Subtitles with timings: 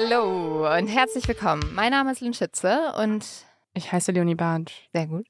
[0.00, 1.74] Hallo und herzlich willkommen.
[1.74, 3.26] Mein Name ist Lynn Schütze und
[3.74, 4.88] Ich heiße Leonie Bartsch.
[4.92, 5.26] sehr gut.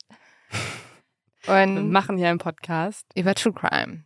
[1.44, 3.06] Wir Und machen hier einen Podcast.
[3.14, 4.04] über True Crime.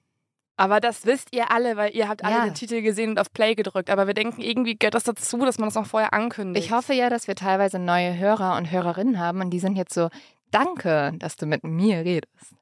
[0.56, 2.44] Aber das wisst ihr alle, weil ihr habt alle Ja.
[2.44, 3.90] den Titel gesehen und auf Play gedrückt.
[3.90, 6.64] Aber wir denken, irgendwie gehört das dazu, dass man das noch vorher ankündigt.
[6.64, 9.92] Ich hoffe ja, dass wir teilweise neue Hörer und Hörerinnen haben und die sind jetzt
[9.94, 10.10] so,
[10.52, 12.54] danke, dass du mit mir redest.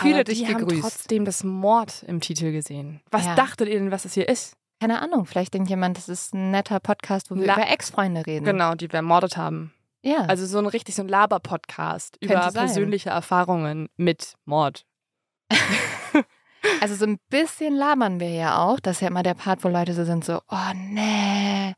[0.00, 0.82] Fühle dich die haben gegrüßt.
[0.82, 3.00] trotzdem das Mord im Titel gesehen.
[3.12, 3.36] Was Ja.
[3.36, 4.56] dachtet ihr denn, was das hier ist?
[4.82, 8.26] Keine Ahnung, vielleicht denkt jemand, das ist ein netter Podcast, wo wir La- über Ex-Freunde
[8.26, 8.44] reden.
[8.44, 9.72] Genau, die wir ermordet haben.
[10.02, 10.22] Ja.
[10.22, 12.66] Also so ein richtig so ein Laber-Podcast über sein.
[12.66, 14.84] persönliche Erfahrungen mit Mord.
[16.80, 18.80] Also so ein bisschen labern wir ja auch.
[18.80, 21.74] Das ist ja immer der Part, wo Leute so sind, so, oh nee,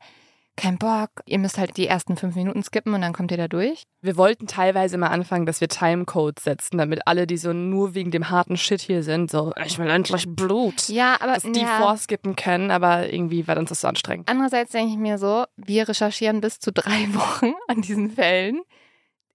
[0.57, 1.09] kein Bock.
[1.25, 3.83] Ihr müsst halt die ersten fünf Minuten skippen und dann kommt ihr da durch.
[4.01, 8.11] Wir wollten teilweise mal anfangen, dass wir Timecodes setzen, damit alle, die so nur wegen
[8.11, 11.77] dem harten Shit hier sind, so, ich will endlich Blut, Ja, aber dass die ja,
[11.79, 14.29] vorskippen können, aber irgendwie war uns das so anstrengend.
[14.29, 18.61] andererseits denke ich mir so, wir recherchieren bis zu drei Wochen an diesen Fällen.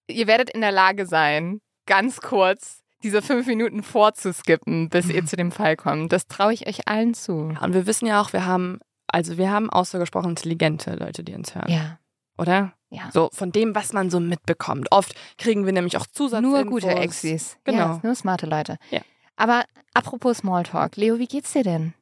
[0.08, 5.36] Ihr werdet in der Lage sein, ganz kurz diese fünf Minuten vorzuskippen, bis ihr zu
[5.36, 6.12] dem Fall kommt.
[6.12, 7.50] Das traue ich euch allen zu.
[7.54, 8.78] Ja, und wir wissen ja auch, wir haben,
[9.12, 11.98] also wir haben ausgesprochen intelligente Leute, die uns hören, Ja,
[12.38, 12.72] oder?
[12.90, 13.10] ja.
[13.12, 14.88] So von dem, was man so mitbekommt.
[14.90, 16.42] Oft kriegen wir nämlich auch Zusatz.
[16.42, 17.56] Nur gute Exis.
[17.64, 17.78] Genau.
[17.78, 18.76] Ja, nur smarte Leute.
[18.90, 19.00] Ja.
[19.36, 21.94] Aber apropos Smalltalk, Leo, wie geht's dir denn?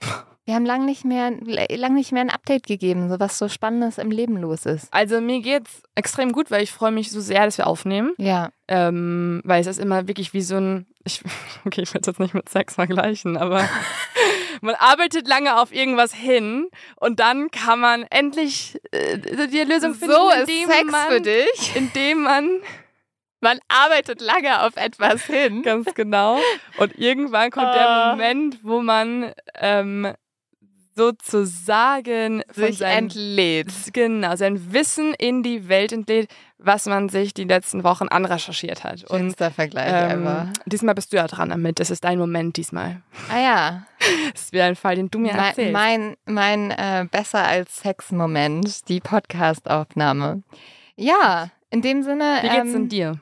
[0.48, 1.32] Wir haben lange nicht mehr,
[1.76, 4.86] lang nicht mehr ein Update gegeben, so was so Spannendes im Leben los ist.
[4.94, 8.12] Also mir geht's extrem gut, weil ich freue mich so sehr, dass wir aufnehmen.
[8.16, 11.20] Ja, Ähm, weil es ist immer wirklich wie so ein, ich,
[11.66, 13.68] okay, ich will es jetzt nicht mit Sex vergleichen, aber
[14.60, 20.14] man arbeitet lange auf irgendwas hin und dann kann man endlich äh, die Lösung finden,
[20.14, 21.72] so ist Sex man, für dich.
[21.76, 22.50] indem man
[23.40, 25.62] Man arbeitet lange auf etwas hin.
[25.70, 26.40] Ganz genau.
[26.78, 27.74] Und irgendwann kommt Ah.
[27.74, 30.12] der Moment, wo man ähm,
[30.94, 33.68] sozusagen Sich entlädt.
[33.92, 36.28] genau, sein Wissen in die Welt entlädt,
[36.58, 39.04] was man sich die letzten Wochen anrecherchiert hat.
[39.04, 40.52] Und Schönster Vergleich ähm, ever.
[40.64, 41.80] diesmal bist du ja dran damit.
[41.80, 43.02] Das ist dein Moment diesmal.
[43.30, 43.86] Ah ja,
[44.32, 45.72] Das ist wieder ein Fall, den du mir mein, erzählst.
[45.72, 50.42] mein, mein äh, besser als Sex-Moment, die Podcast-Aufnahme.
[50.96, 52.38] Ja, in dem Sinne.
[52.42, 53.20] Wie geht's ähm, denn dir?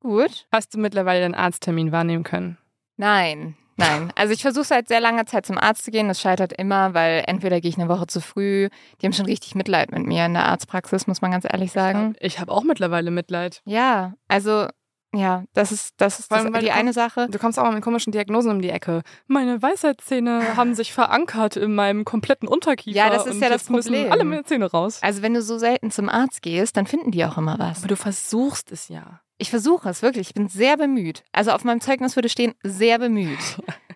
[0.00, 0.46] Gut.
[0.52, 2.58] Hast du mittlerweile deinen Arzttermin wahrnehmen können?
[2.96, 4.12] Nein, nein.
[4.16, 6.08] Also ich versuche seit sehr langer Zeit zum Arzt zu gehen.
[6.08, 8.68] Das scheitert immer, weil entweder gehe ich eine Woche zu früh.
[9.00, 12.14] Die haben schon richtig Mitleid mit mir in der Arztpraxis, muss man ganz ehrlich sagen.
[12.20, 13.62] Ich habe auch mittlerweile Mitleid.
[13.64, 14.68] Ja, also
[15.14, 17.28] ja, das ist das ist das, allem, weil die eine Sache.
[17.30, 19.02] Du kommst auch mal mit komischen Diagnosen um die Ecke.
[19.26, 22.96] Meine Weisheitszähne haben sich verankert in meinem kompletten Unterkiefer.
[22.96, 24.12] Ja, das ist ja das jetzt müssen Problem.
[24.12, 25.00] alle meine Zähne raus.
[25.02, 27.78] Also wenn du so selten zum Arzt gehst, dann finden die auch immer was.
[27.80, 29.20] Aber du versuchst es ja.
[29.42, 30.28] Ich versuche es wirklich.
[30.28, 31.24] Ich bin sehr bemüht.
[31.32, 33.38] Also auf meinem Zeugnis würde stehen sehr bemüht.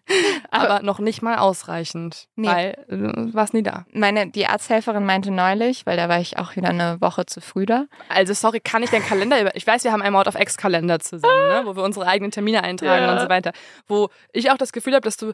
[0.51, 2.27] Aber noch nicht mal ausreichend.
[2.35, 2.49] Nee.
[2.49, 2.97] Weil äh,
[3.27, 3.87] du warst nie da.
[3.93, 7.65] Meine die Arzthelferin meinte neulich, weil da war ich auch wieder eine Woche zu früh
[7.65, 7.87] da.
[8.09, 9.55] Also sorry, kann ich den Kalender über...
[9.55, 11.63] Ich weiß, wir haben einen Mord of X-Kalender zusammen, ne?
[11.65, 13.13] wo wir unsere eigenen Termine eintragen Ja.
[13.13, 13.53] und so weiter.
[13.87, 15.33] Wo ich auch das Gefühl habe, dass du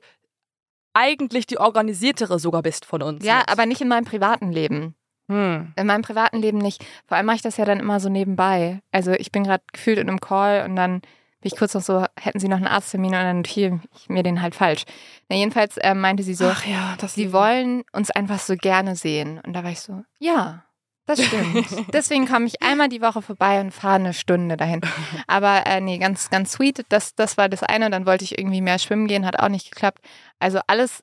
[0.93, 3.25] eigentlich die organisiertere sogar bist von uns.
[3.25, 3.49] Ja, mit.
[3.51, 4.95] aber nicht in meinem privaten Leben.
[5.29, 5.73] Hm.
[5.77, 6.85] In meinem privaten Leben nicht.
[7.07, 8.81] Vor allem mache ich das ja dann immer so nebenbei.
[8.91, 11.01] Also ich bin gerade gefühlt in einem Call und dann
[11.43, 14.23] bin ich kurz noch so, hätten Sie noch einen Arzttermin und dann notiere ich mir
[14.23, 14.85] den halt falsch.
[15.29, 18.95] Na, jedenfalls äh, meinte sie so, Ach ja, das Sie wollen uns einfach so gerne
[18.95, 19.41] sehen.
[19.45, 20.65] Und da war ich so, ja,
[21.07, 21.67] das stimmt.
[21.93, 24.83] Deswegen komme ich einmal die Woche vorbei und fahre eine Stunde dahin.
[25.27, 26.85] Aber äh, nee, ganz, ganz sweet.
[26.91, 27.91] Das, das war das eine.
[27.91, 30.01] Dann wollte ich irgendwie mehr schwimmen gehen, hat auch nicht geklappt.
[30.39, 31.03] Also alles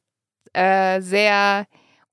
[0.53, 1.65] äh, sehr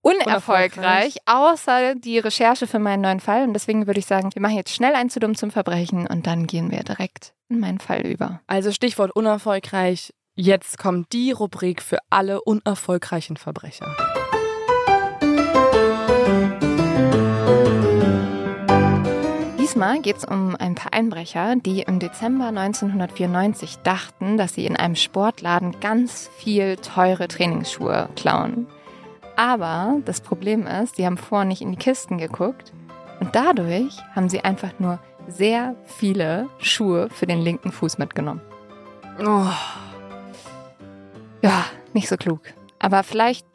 [0.07, 3.43] unerfolgreich, außer die Recherche für meinen neuen Fall.
[3.43, 6.27] Und deswegen würde ich sagen, wir machen jetzt schnell ein zu dumm zum Verbrechen und
[6.27, 8.41] dann gehen wir direkt in meinen Fall über.
[8.47, 10.13] Also Stichwort unerfolgreich.
[10.37, 13.97] Jetzt kommt die Rubrik für alle unerfolgreichen Verbrecher.
[19.59, 24.77] Diesmal geht es um ein paar Einbrecher, die im Dezember 1994 dachten, dass sie in
[24.77, 28.69] einem Sportladen ganz viel teure Trainingsschuhe klauen.
[29.37, 32.73] Aber das Problem ist, sie haben vorher nicht in die Kisten geguckt
[33.21, 34.99] und dadurch haben sie einfach nur
[35.29, 38.41] sehr viele Schuhe für den linken Fuß mitgenommen.
[39.21, 39.51] Oh,
[41.43, 42.41] Ja, nicht so klug.
[42.79, 43.47] Aber vielleicht,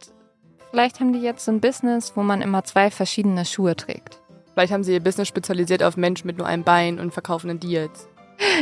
[0.72, 4.20] vielleicht haben die jetzt so ein Business, wo man immer zwei verschiedene Schuhe trägt.
[4.54, 7.60] vielleicht haben sie ihr Business spezialisiert auf Menschen mit nur einem Bein und verkaufen dann
[7.60, 8.08] die jetzt.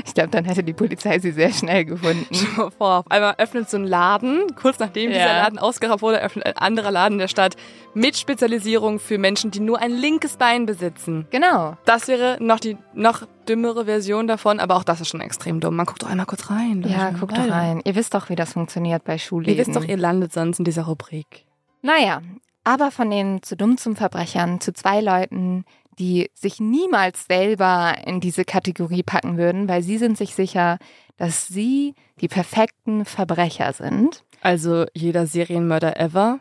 [0.06, 2.34] Ich glaube, dann hätte die Polizei sie sehr schnell gefunden.
[2.78, 5.44] Vor, auf einmal öffnet so ein Laden, kurz nachdem dieser Ja.
[5.44, 7.56] Laden ausgeraubt wurde, öffnet ein anderer Laden der Stadt
[7.94, 11.28] mit Spezialisierung für Menschen, die nur ein linkes Bein besitzen.
[11.32, 11.78] Genau.
[11.86, 15.76] Das wäre noch die noch dümmere Version davon, aber auch das ist schon extrem dumm.
[15.76, 16.84] Man guckt doch einmal kurz rein.
[16.88, 17.82] Ja, guck doch rein.
[17.84, 19.54] Ihr wisst doch, wie das funktioniert bei Schulläden.
[19.56, 21.46] Ihr wisst doch, ihr landet sonst in dieser Rubrik.
[21.82, 22.22] Naja,
[22.64, 25.66] aber von den zu dumm zum Verbrechern zu zwei Leuten,
[26.00, 30.78] die sich niemals selber in diese Kategorie packen würden, weil sie sind sich sicher,
[31.18, 34.24] dass sie die perfekten Verbrecher sind.
[34.42, 36.40] Also jeder Serienmörder ever.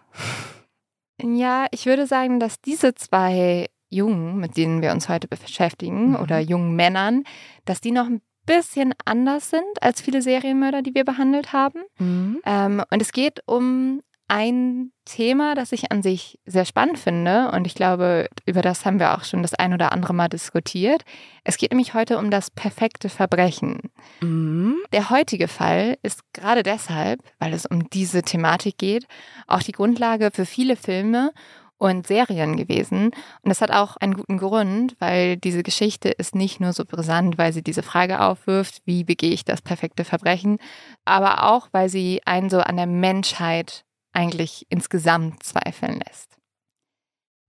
[1.21, 6.17] Ja, ich würde sagen, dass diese zwei Jungen, mit denen wir uns heute beschäftigen, mhm.
[6.17, 7.25] oder jungen Männern,
[7.65, 11.81] dass die noch ein bisschen anders sind als viele Serienmörder, die wir behandelt haben.
[11.99, 12.41] Mhm.
[12.47, 17.67] Ähm, und es geht um ein Thema, das ich an sich sehr spannend finde und
[17.67, 21.03] ich glaube, über das haben wir auch schon das ein oder andere Mal diskutiert.
[21.45, 23.91] Es geht nämlich heute um das perfekte Verbrechen.
[24.21, 24.77] Mhm.
[24.93, 29.07] Der heutige Fall ist gerade deshalb, weil es um diese Thematik geht,
[29.47, 31.33] auch die Grundlage für viele Filme
[31.79, 33.07] und Serien gewesen.
[33.07, 37.39] Und das hat auch einen guten Grund, weil diese Geschichte ist nicht nur so brisant,
[37.39, 40.59] weil sie diese Frage aufwirft, wie begehe ich das perfekte Verbrechen,
[41.05, 46.37] aber auch, weil sie einen so an der Menschheit eigentlich insgesamt zweifeln lässt.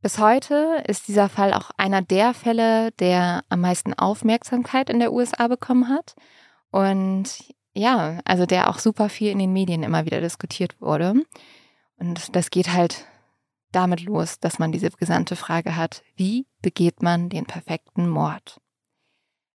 [0.02, 5.12] Bis heute ist dieser Fall auch einer der Fälle, der am meisten Aufmerksamkeit in der
[5.12, 6.16] USA bekommen hat.
[6.72, 11.16] Und ja, also der auch super viel in den Medien immer wieder diskutiert wurde.
[11.98, 13.06] Und das geht halt
[13.74, 18.62] damit los, dass man diese gesamte Frage hat, wie begeht man den perfekten Mord?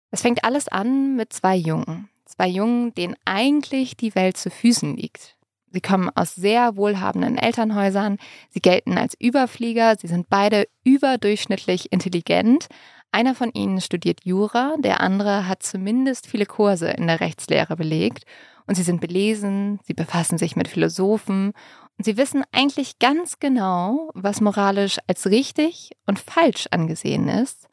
[0.10, 2.10] Es fängt alles an mit zwei Jungen.
[2.26, 5.38] Zwei Jungen, denen eigentlich die Welt zu Füßen liegt.
[5.72, 8.18] Sie kommen aus sehr wohlhabenden Elternhäusern,
[8.50, 12.68] sie gelten als Überflieger, sie sind beide überdurchschnittlich intelligent.
[13.12, 18.26] Einer von ihnen studiert Jura, der andere hat zumindest viele Kurse in der Rechtslehre belegt.
[18.68, 21.54] Und sie sind belesen, sie befassen sich mit Philosophen.
[21.98, 27.68] Und sie wissen eigentlich ganz genau, was moralisch als richtig und falsch angesehen ist,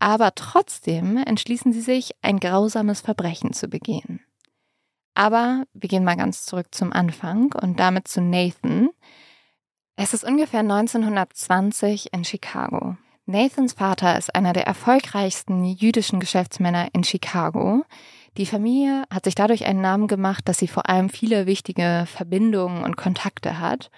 [0.00, 4.20] aber trotzdem entschließen sie sich, ein grausames Verbrechen zu begehen.
[5.14, 8.90] Aber wir gehen mal ganz zurück zum Anfang und damit zu Nathan.
[9.96, 12.96] Es ist ungefähr 1920 in Chicago.
[13.26, 17.84] Nathans Vater ist einer der erfolgreichsten jüdischen Geschäftsmänner in Chicago.
[18.36, 22.82] Die Familie hat sich dadurch einen Namen gemacht, dass sie vor allem viele wichtige Verbindungen
[22.82, 23.90] und Kontakte hat.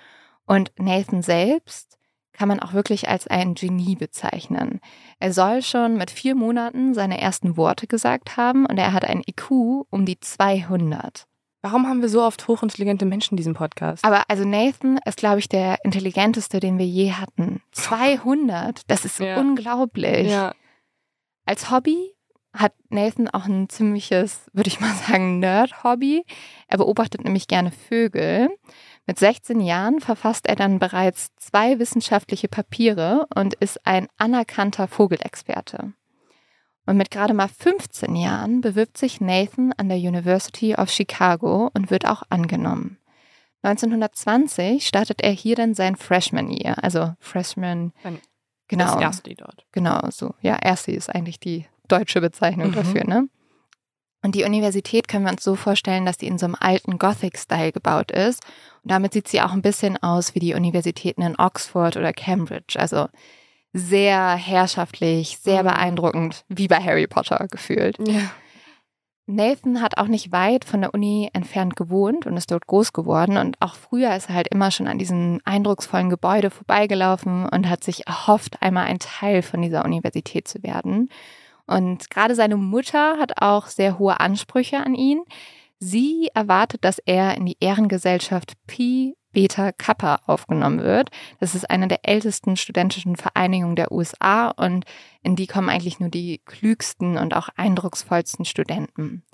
[0.44, 1.98] Und Nathan selbst
[2.42, 4.80] kann man auch wirklich als ein Genie bezeichnen.
[5.20, 9.22] Er soll schon mit vier Monaten seine ersten Worte gesagt haben und er hat ein
[9.24, 11.28] IQ um die 200.
[11.60, 14.04] Warum haben wir so oft hochintelligente Menschen in diesem Podcast?
[14.04, 17.62] Aber also Nathan ist, glaube ich, der intelligenteste, den wir je hatten.
[17.70, 19.38] 200, das ist ja.
[19.38, 20.28] unglaublich.
[20.28, 20.52] Ja.
[21.46, 22.12] Als Hobby
[22.54, 26.24] hat Nathan auch ein ziemliches, würde ich mal sagen, Nerd-Hobby.
[26.66, 28.48] Er beobachtet nämlich gerne Vögel.
[29.06, 35.92] Mit 16 Jahren verfasst er dann bereits zwei wissenschaftliche Papiere und ist ein anerkannter Vogelexperte.
[36.86, 41.90] Und mit gerade mal 15 Jahren bewirbt sich Nathan an der University of Chicago und
[41.90, 42.98] wird auch angenommen.
[43.62, 47.92] 1920 startet er hier dann sein Freshman Year, also Freshman.
[48.66, 48.84] Genau.
[48.84, 49.66] Das erste dort.
[49.70, 50.34] Genau, so.
[50.40, 52.74] Ja, erste ist eigentlich die deutsche Bezeichnung mhm.
[52.74, 53.28] dafür, ne?
[54.22, 57.72] Und die Universität können wir uns so vorstellen, dass die in so einem alten Gothic-Style
[57.72, 58.44] gebaut ist.
[58.82, 62.78] Und damit sieht sie auch ein bisschen aus wie die Universitäten in Oxford oder Cambridge.
[62.78, 63.08] Also
[63.72, 65.68] sehr herrschaftlich, sehr mhm.
[65.68, 67.96] beeindruckend, wie bei Harry Potter gefühlt.
[68.06, 68.30] Ja.
[69.26, 73.36] Nathan hat auch nicht weit von der Uni entfernt gewohnt und ist dort groß geworden.
[73.36, 77.84] Und auch früher ist er halt immer schon an diesem eindrucksvollen Gebäude vorbeigelaufen und hat
[77.84, 81.08] sich erhofft, einmal ein Teil von dieser Universität zu werden.
[81.66, 85.22] Und gerade seine Mutter hat auch sehr hohe Ansprüche an ihn.
[85.78, 91.10] Sie erwartet, dass er in die Ehrengesellschaft Pi Beta Kappa aufgenommen wird.
[91.40, 94.84] Das ist eine der ältesten studentischen Vereinigungen der USA und
[95.22, 99.24] in die kommen eigentlich nur die klügsten und auch eindrucksvollsten Studenten.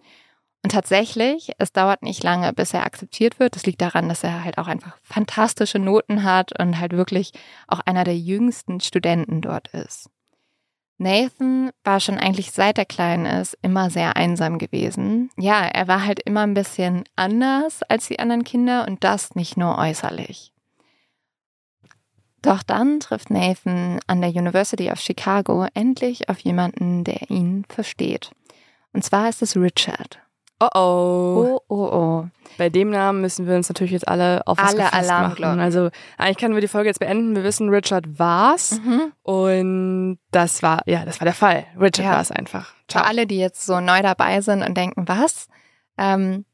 [0.65, 3.55] Und tatsächlich, es dauert nicht lange, bis er akzeptiert wird.
[3.55, 7.33] Das liegt daran, dass er halt auch einfach fantastische Noten hat und halt wirklich
[7.69, 10.11] auch einer der jüngsten Studenten dort ist.
[10.99, 15.31] Nathan war schon eigentlich seit er klein ist immer sehr einsam gewesen.
[15.37, 19.57] Ja, er war halt immer ein bisschen anders als die anderen Kinder und das nicht
[19.57, 20.53] nur äußerlich.
[22.43, 28.31] Doch dann trifft Nathan an der University of Chicago endlich auf jemanden, der ihn versteht.
[28.93, 30.21] Und zwar ist es Richard.
[30.61, 30.79] Oh oh.
[30.79, 32.29] Oh oh oh.
[32.57, 35.61] Bei dem Namen müssen wir uns natürlich jetzt alle auf was alle Alarmglocken.
[35.61, 37.37] Also eigentlich können wir die Folge jetzt beenden.
[37.37, 39.13] Wir wissen, Richard war's mhm.
[39.23, 41.67] und das war ja, das war der Fall.
[41.79, 42.13] Richard ja.
[42.13, 42.75] war es einfach.
[42.89, 43.03] Ciao.
[43.03, 45.47] Für alle, die jetzt so neu dabei sind und denken, was?
[45.97, 46.45] Ähm,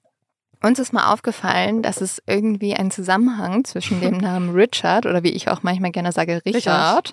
[0.63, 5.31] uns ist mal aufgefallen, dass es irgendwie einen Zusammenhang zwischen dem Namen Richard oder wie
[5.31, 7.13] ich auch manchmal gerne sage Richard, Richard.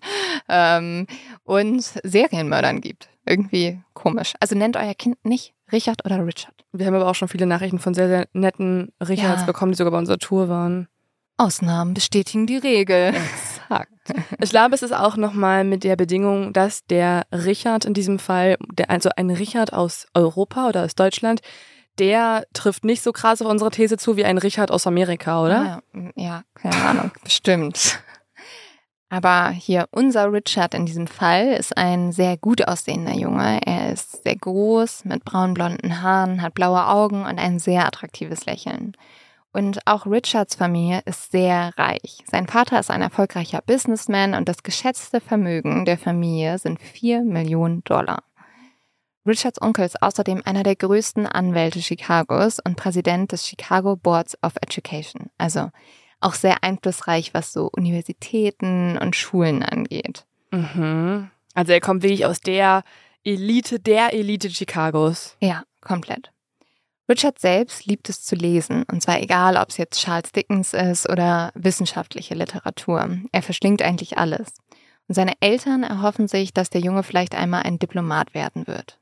[0.49, 1.07] Ähm,
[1.43, 3.09] und Serienmördern gibt.
[3.25, 4.33] Irgendwie komisch.
[4.39, 6.60] Also nennt euer Kind nicht Richard oder Richard.
[6.73, 9.45] Wir haben aber auch schon viele Nachrichten von sehr, sehr netten Richards ja.
[9.45, 10.87] bekommen, die sogar bei unserer Tour waren.
[11.37, 13.13] Ausnahmen bestätigen die Regel.
[13.71, 13.91] Gepackt.
[14.39, 18.57] Ich glaube, es ist auch nochmal mit der Bedingung, dass der Richard in diesem Fall,
[18.73, 21.41] der, also ein Richard aus Europa oder aus Deutschland,
[21.99, 25.81] der trifft nicht so krass auf unsere These zu wie ein Richard aus Amerika, oder?
[25.93, 27.99] Ja, ja keine Ahnung, bestimmt.
[29.11, 33.59] Aber hier unser Richard in diesem Fall ist ein sehr gut aussehender Junge.
[33.65, 38.95] Er ist sehr groß, mit braun-blonden Haaren, hat blaue Augen und ein sehr attraktives Lächeln.
[39.51, 42.23] Und auch Richards Familie ist sehr reich.
[42.31, 47.83] Sein Vater ist ein erfolgreicher Businessman und das geschätzte Vermögen der Familie sind 4 Millionen
[47.83, 48.23] Dollar.
[49.27, 54.53] Richards Onkel ist außerdem einer der größten Anwälte Chicagos und Präsident des Chicago Boards of
[54.61, 55.29] Education.
[55.37, 55.69] Also
[56.21, 60.25] auch sehr einflussreich, was so Universitäten und Schulen angeht.
[60.51, 61.29] Mhm.
[61.53, 62.83] Also er kommt wirklich aus der
[63.23, 65.35] Elite der Elite Chicagos.
[65.41, 66.31] Ja, komplett.
[67.09, 71.09] Richard selbst liebt es zu lesen, und zwar egal, ob es jetzt Charles Dickens ist
[71.09, 73.17] oder wissenschaftliche Literatur.
[73.33, 74.53] Er verschlingt eigentlich alles.
[75.07, 78.97] Und seine Eltern erhoffen sich, dass der Junge vielleicht einmal ein Diplomat werden wird.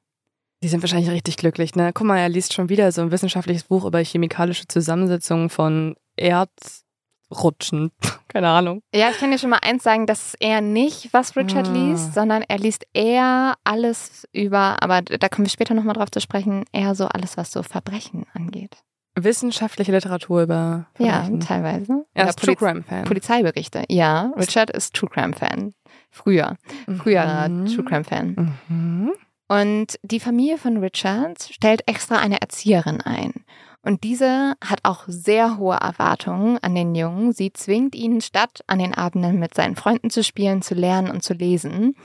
[0.64, 1.92] Die sind wahrscheinlich richtig glücklich, ne?
[1.94, 6.84] Guck mal, er liest schon wieder so ein wissenschaftliches Buch über chemikalische Zusammensetzungen von Erz,
[7.32, 7.92] rutschen.
[8.28, 8.82] Keine Ahnung.
[8.94, 11.72] Ja, ich kann dir schon mal eins sagen, das ist eher nicht, was Richard ah.
[11.72, 16.22] liest, sondern er liest eher alles über, aber da kommen wir später nochmal drauf zu
[16.22, 18.78] sprechen, eher so alles, was so Verbrechen angeht.
[19.16, 21.42] Wissenschaftliche Literatur über Verbrechen.
[21.42, 22.06] Ja, teilweise.
[22.14, 23.04] Er ist True Crime Fan.
[23.06, 23.84] Polizeiberichte.
[23.90, 25.74] Ja, Richard ist True Crime Fan.
[26.12, 26.56] Früher.
[26.98, 27.66] Früher mhm.
[27.66, 28.56] True Crime Fan.
[28.68, 29.12] Mhm.
[29.48, 33.34] Und die Familie von Richard stellt extra eine Erzieherin ein.
[33.82, 37.32] Und diese hat auch sehr hohe Erwartungen an den Jungen.
[37.32, 41.24] Sie zwingt ihn, statt an den Abenden mit seinen Freunden zu spielen, zu lernen und
[41.24, 41.96] zu lesen.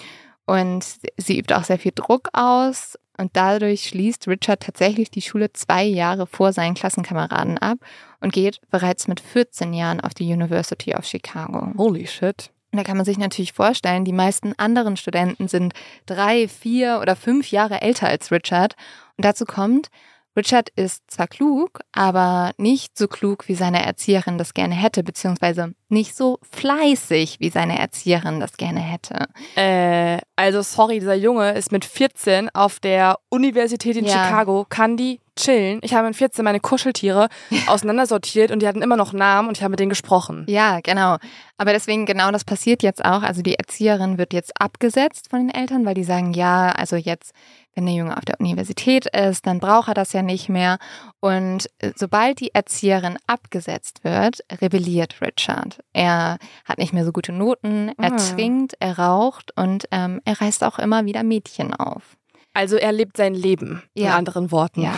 [0.46, 0.84] Und
[1.16, 2.96] sie übt auch sehr viel Druck aus.
[3.16, 7.78] Und dadurch schließt Richard tatsächlich die Schule zwei Jahre vor seinen Klassenkameraden ab
[8.20, 11.72] und geht bereits mit 14 Jahren auf die University of Chicago.
[11.76, 12.50] Holy shit.
[12.72, 15.74] Und da kann man sich natürlich vorstellen, die meisten anderen Studenten sind
[16.06, 18.74] drei, vier oder fünf Jahre älter als Richard.
[19.16, 19.90] Und dazu kommt,
[20.36, 25.74] Richard ist zwar klug, aber nicht so klug, wie seine Erzieherin das gerne hätte, beziehungsweise
[25.88, 29.26] nicht so fleißig, wie seine Erzieherin das gerne hätte.
[29.54, 34.12] Äh, also sorry, dieser Junge ist mit 14 auf der Universität in ja.
[34.12, 35.80] Chicago, kann die chillen.
[35.82, 37.28] Ich habe mit 14 meine Kuscheltiere
[37.66, 40.44] auseinandersortiert und die hatten immer noch Namen und ich habe mit denen gesprochen.
[40.48, 41.18] Ja, genau.
[41.56, 43.22] Aber deswegen genau das passiert jetzt auch.
[43.22, 47.32] Also die Erzieherin wird jetzt abgesetzt von den Eltern, weil die sagen, ja, also jetzt
[47.74, 50.78] wenn der Junge auf der Universität ist, dann braucht er das ja nicht mehr.
[51.20, 55.80] Und äh, sobald die Erzieherin abgesetzt wird, rebelliert Richard.
[55.92, 58.16] Er hat nicht mehr so gute Noten, er mhm.
[58.18, 62.16] trinkt, er raucht und ähm, er reißt auch immer wieder Mädchen auf.
[62.52, 64.06] Also er lebt sein Leben, ja.
[64.06, 64.82] in anderen Worten.
[64.82, 64.94] Ja.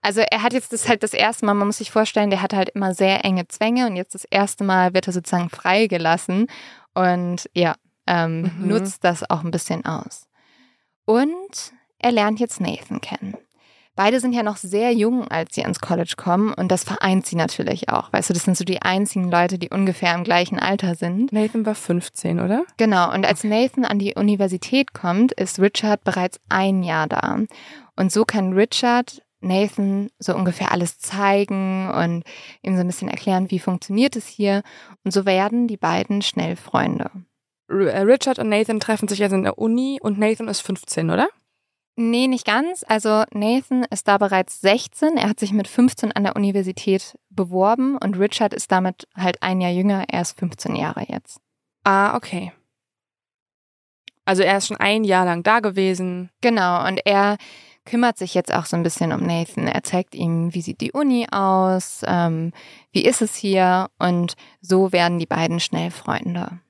[0.00, 2.54] Also er hat jetzt das halt das erste Mal, man muss sich vorstellen, der hat
[2.54, 6.46] halt immer sehr enge Zwänge und jetzt das erste Mal wird er sozusagen freigelassen
[6.94, 7.74] und ja,
[8.06, 8.68] ähm, mhm.
[8.68, 10.26] nutzt das auch ein bisschen aus.
[11.04, 13.36] Und er lernt jetzt Nathan kennen.
[13.98, 17.34] Beide sind ja noch sehr jung, als sie ins College kommen und das vereint sie
[17.34, 18.12] natürlich auch.
[18.12, 21.32] Weißt du, das sind so die einzigen Leute, die ungefähr im gleichen Alter sind.
[21.32, 22.62] Nathan war 15, oder?
[22.76, 27.40] Genau, und als Nathan an die Universität kommt, ist Richard bereits ein Jahr da.
[27.96, 32.24] Und so kann Richard Nathan so ungefähr alles zeigen und
[32.62, 34.62] ihm so ein bisschen erklären, wie funktioniert es hier.
[35.04, 37.10] Und so werden die beiden schnell Freunde.
[37.70, 41.28] Richard und Nathan treffen sich jetzt in der Uni und Nathan ist 15, oder?
[42.00, 42.84] Nee, nicht ganz.
[42.86, 45.16] Also Nathan ist da bereits 16.
[45.16, 49.60] Er hat sich mit 15 an der Universität beworben und Richard ist damit halt ein
[49.60, 50.04] Jahr jünger.
[50.08, 51.40] Er ist 15 Jahre jetzt.
[51.84, 52.52] Ah, okay.
[54.24, 56.30] Also er ist schon ein Jahr lang da gewesen.
[56.40, 57.36] Genau, und er
[57.88, 59.66] kümmert sich jetzt auch so ein bisschen um Nathan.
[59.66, 62.52] Er zeigt ihm, wie sieht die Uni aus, ähm,
[62.92, 66.60] wie ist es hier und so werden die beiden schnell Freunde.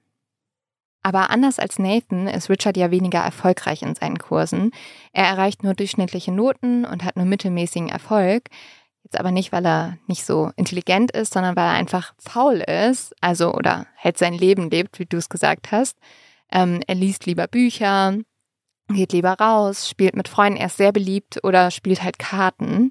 [1.03, 4.71] Aber anders als Nathan ist Richard ja weniger erfolgreich in seinen Kursen.
[5.13, 8.45] Er erreicht nur durchschnittliche Noten und hat nur mittelmäßigen Erfolg.
[9.03, 13.15] Jetzt aber nicht, weil er nicht so intelligent ist, sondern weil er einfach faul ist,
[13.21, 15.97] also oder halt sein Leben lebt, wie du es gesagt hast.
[16.53, 18.19] Ähm, er liest lieber Bücher,
[18.89, 22.91] geht lieber raus, spielt mit Freunden, er ist sehr beliebt oder spielt halt Karten.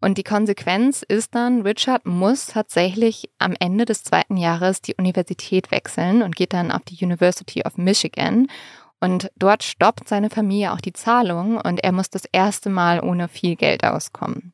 [0.00, 5.70] Und die Konsequenz ist dann, Richard muss tatsächlich am Ende des zweiten Jahres die Universität
[5.70, 8.48] wechseln und geht dann auf die University of Michigan.
[9.00, 13.28] Und dort stoppt seine Familie auch die Zahlung und er muss das erste Mal ohne
[13.28, 14.52] viel Geld auskommen.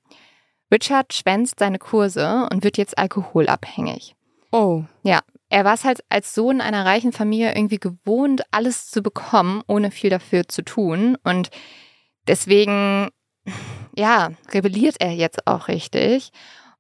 [0.73, 4.17] Richard schwänzt seine Kurse und wird jetzt alkoholabhängig.
[4.53, 4.85] Oh.
[5.03, 5.21] Ja,
[5.52, 9.90] er war es halt als Sohn einer reichen Familie irgendwie gewohnt, alles zu bekommen, ohne
[9.90, 11.16] viel dafür zu tun.
[11.23, 11.50] Und
[12.26, 13.11] deswegen
[13.94, 16.30] ja, rebelliert er jetzt auch richtig.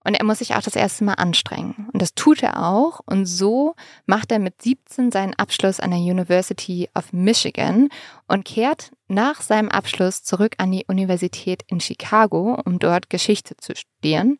[0.04, 1.88] Und er muss sich auch das erste Mal anstrengen.
[1.92, 3.00] Und das tut er auch.
[3.06, 3.74] Und so
[4.04, 7.88] macht er mit 17 seinen Abschluss an der University of Michigan
[8.26, 13.76] und kehrt nach seinem Abschluss zurück an die Universität in Chicago, um dort Geschichte zu
[13.76, 14.38] studieren.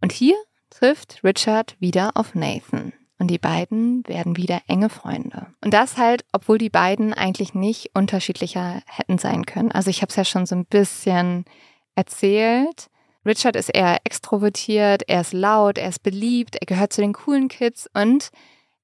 [0.00, 0.36] Und hier
[0.70, 2.92] trifft Richard wieder auf Nathan.
[3.18, 5.46] Und die beiden werden wieder enge Freunde.
[5.64, 9.72] Und das halt, obwohl die beiden eigentlich nicht unterschiedlicher hätten sein können.
[9.72, 11.46] Also ich habe es ja schon so ein bisschen
[11.94, 12.90] erzählt.
[13.24, 17.48] Richard ist eher extrovertiert, er ist laut, er ist beliebt, er gehört zu den coolen
[17.48, 18.30] Kids und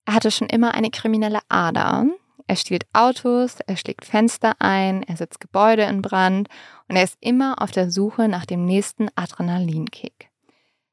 [0.05, 2.07] er hatte schon immer eine kriminelle Ader.
[2.49, 6.49] Er stiehlt Autos, er schlägt Fenster ein, er setzt Gebäude in Brand
[6.89, 10.31] und er ist immer auf der Suche nach dem nächsten Adrenalinkick.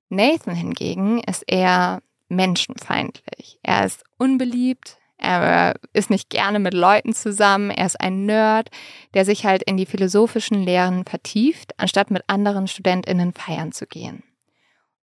[0.09, 3.59] Nathan hingegen ist eher menschenfeindlich.
[3.63, 8.69] Er ist unbeliebt, er ist nicht gerne mit Leuten zusammen, er ist ein Nerd,
[9.13, 14.23] der sich halt in die philosophischen Lehren vertieft, anstatt mit anderen Studentinnen feiern zu gehen.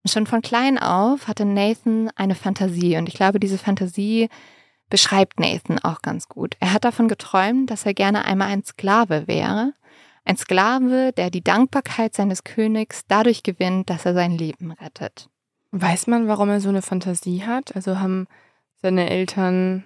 [0.02, 4.30] Und schon von klein auf hatte Nathan eine Fantasie und ich glaube, diese Fantasie
[4.88, 6.56] beschreibt Nathan auch ganz gut.
[6.60, 9.72] Er hat davon geträumt, dass er gerne einmal ein Sklave wäre,
[10.24, 15.28] ein Sklave, der die Dankbarkeit seines Königs dadurch gewinnt, dass er sein Leben rettet.
[15.78, 17.76] Weiß man, warum er so eine Fantasie hat?
[17.76, 18.26] Also haben
[18.76, 19.84] seine Eltern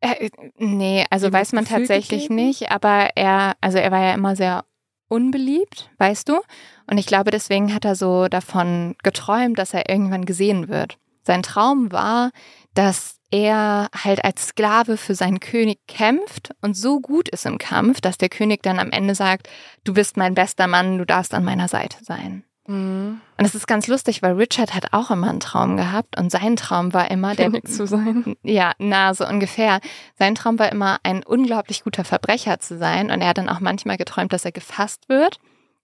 [0.00, 2.34] äh, nee, also weiß man tatsächlich gegeben?
[2.34, 4.64] nicht, aber er, also er war ja immer sehr
[5.08, 6.40] unbeliebt, weißt du?
[6.86, 10.98] Und ich glaube, deswegen hat er so davon geträumt, dass er irgendwann gesehen wird.
[11.22, 12.32] Sein Traum war,
[12.74, 18.00] dass er halt als Sklave für seinen König kämpft und so gut ist im Kampf,
[18.00, 19.48] dass der König dann am Ende sagt,
[19.84, 22.44] du bist mein bester Mann, du darfst an meiner Seite sein.
[22.66, 23.20] Mhm.
[23.36, 26.56] Und es ist ganz lustig, weil Richard hat auch immer einen Traum gehabt und sein
[26.56, 28.36] Traum war immer der König zu sein.
[28.42, 29.80] Ja, na so ungefähr.
[30.18, 33.60] Sein Traum war immer ein unglaublich guter Verbrecher zu sein und er hat dann auch
[33.60, 35.38] manchmal geträumt, dass er gefasst wird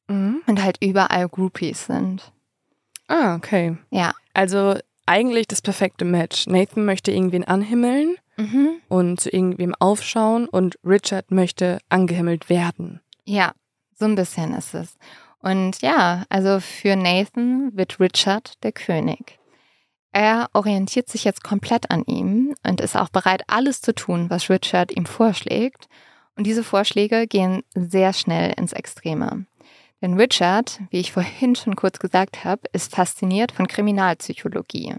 [0.09, 0.43] mhm.
[0.47, 2.33] und halt überall Groupies sind.
[3.09, 3.77] Ah, okay.
[3.91, 4.13] Ja.
[4.35, 6.47] Also eigentlich das perfekte Match.
[6.47, 8.77] Nathan möchte irgendwen anhimmeln mhm.
[8.89, 13.01] und zu irgendwem aufschauen und Richard möchte angehimmelt werden.
[13.25, 13.53] Ja,
[13.99, 14.97] so ein bisschen ist es.
[15.43, 19.39] Und ja, also für Nathan wird Richard der König.
[20.13, 24.51] Er orientiert sich jetzt komplett an ihm und ist auch bereit, alles zu tun, was
[24.51, 25.89] Richard ihm vorschlägt.
[26.37, 29.47] Und diese Vorschläge gehen sehr schnell ins Extreme.
[30.03, 34.97] Denn Richard, wie ich vorhin schon kurz gesagt habe, ist fasziniert von Kriminalpsychologie.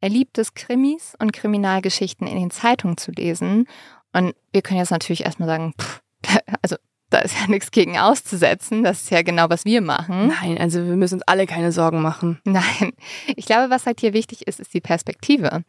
[0.00, 3.66] Er liebt es, Krimis und Kriminalgeschichten in den Zeitungen zu lesen.
[4.12, 6.00] Und wir können jetzt natürlich erstmal sagen, pff,
[6.62, 6.76] also
[7.10, 8.84] da ist ja nichts gegen auszusetzen.
[8.84, 10.28] Das ist ja genau, was wir machen.
[10.28, 12.40] Nein, also wir müssen uns alle keine Sorgen machen.
[12.44, 12.92] Nein.
[13.36, 15.62] Ich glaube, was halt hier wichtig ist, ist die Perspektive.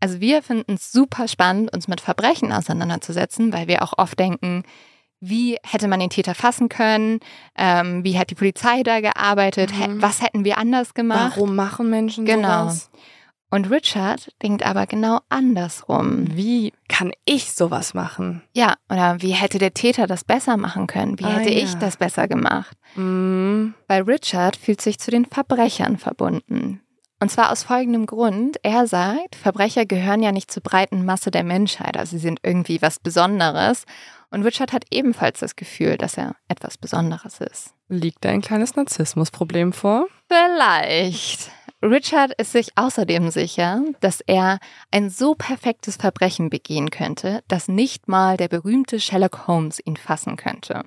[0.00, 4.64] Also wir finden es super spannend, uns mit Verbrechen auseinanderzusetzen, weil wir auch oft denken,
[5.20, 7.20] wie hätte man den Täter fassen können?
[7.56, 9.70] Ähm, wie hat die Polizei da gearbeitet?
[9.70, 10.02] Mhm.
[10.02, 11.34] Was hätten wir anders gemacht?
[11.36, 12.62] Warum machen Menschen genau.
[12.64, 12.90] sowas?
[13.52, 16.24] Und Richard denkt aber genau andersrum.
[16.34, 18.40] Wie kann ich sowas machen?
[18.54, 21.18] Ja, oder wie hätte der Täter das besser machen können?
[21.18, 21.62] Wie ah, hätte ja.
[21.62, 22.74] ich das besser gemacht?
[22.94, 23.74] Mhm.
[23.88, 26.80] Weil Richard fühlt sich zu den Verbrechern verbunden.
[27.20, 28.56] Und zwar aus folgendem Grund.
[28.62, 32.80] Er sagt, Verbrecher gehören ja nicht zur breiten Masse der Menschheit, also sie sind irgendwie
[32.80, 33.84] was Besonderes.
[34.30, 37.74] Und Richard hat ebenfalls das Gefühl, dass er etwas Besonderes ist.
[37.90, 40.06] Liegt da ein kleines Narzissmusproblem vor?
[40.26, 41.50] Vielleicht.
[41.82, 44.60] Richard ist sich außerdem sicher, dass er
[44.92, 50.36] ein so perfektes Verbrechen begehen könnte, dass nicht mal der berühmte Sherlock Holmes ihn fassen
[50.36, 50.84] könnte.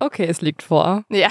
[0.00, 1.04] Okay, es liegt vor.
[1.10, 1.28] Ja.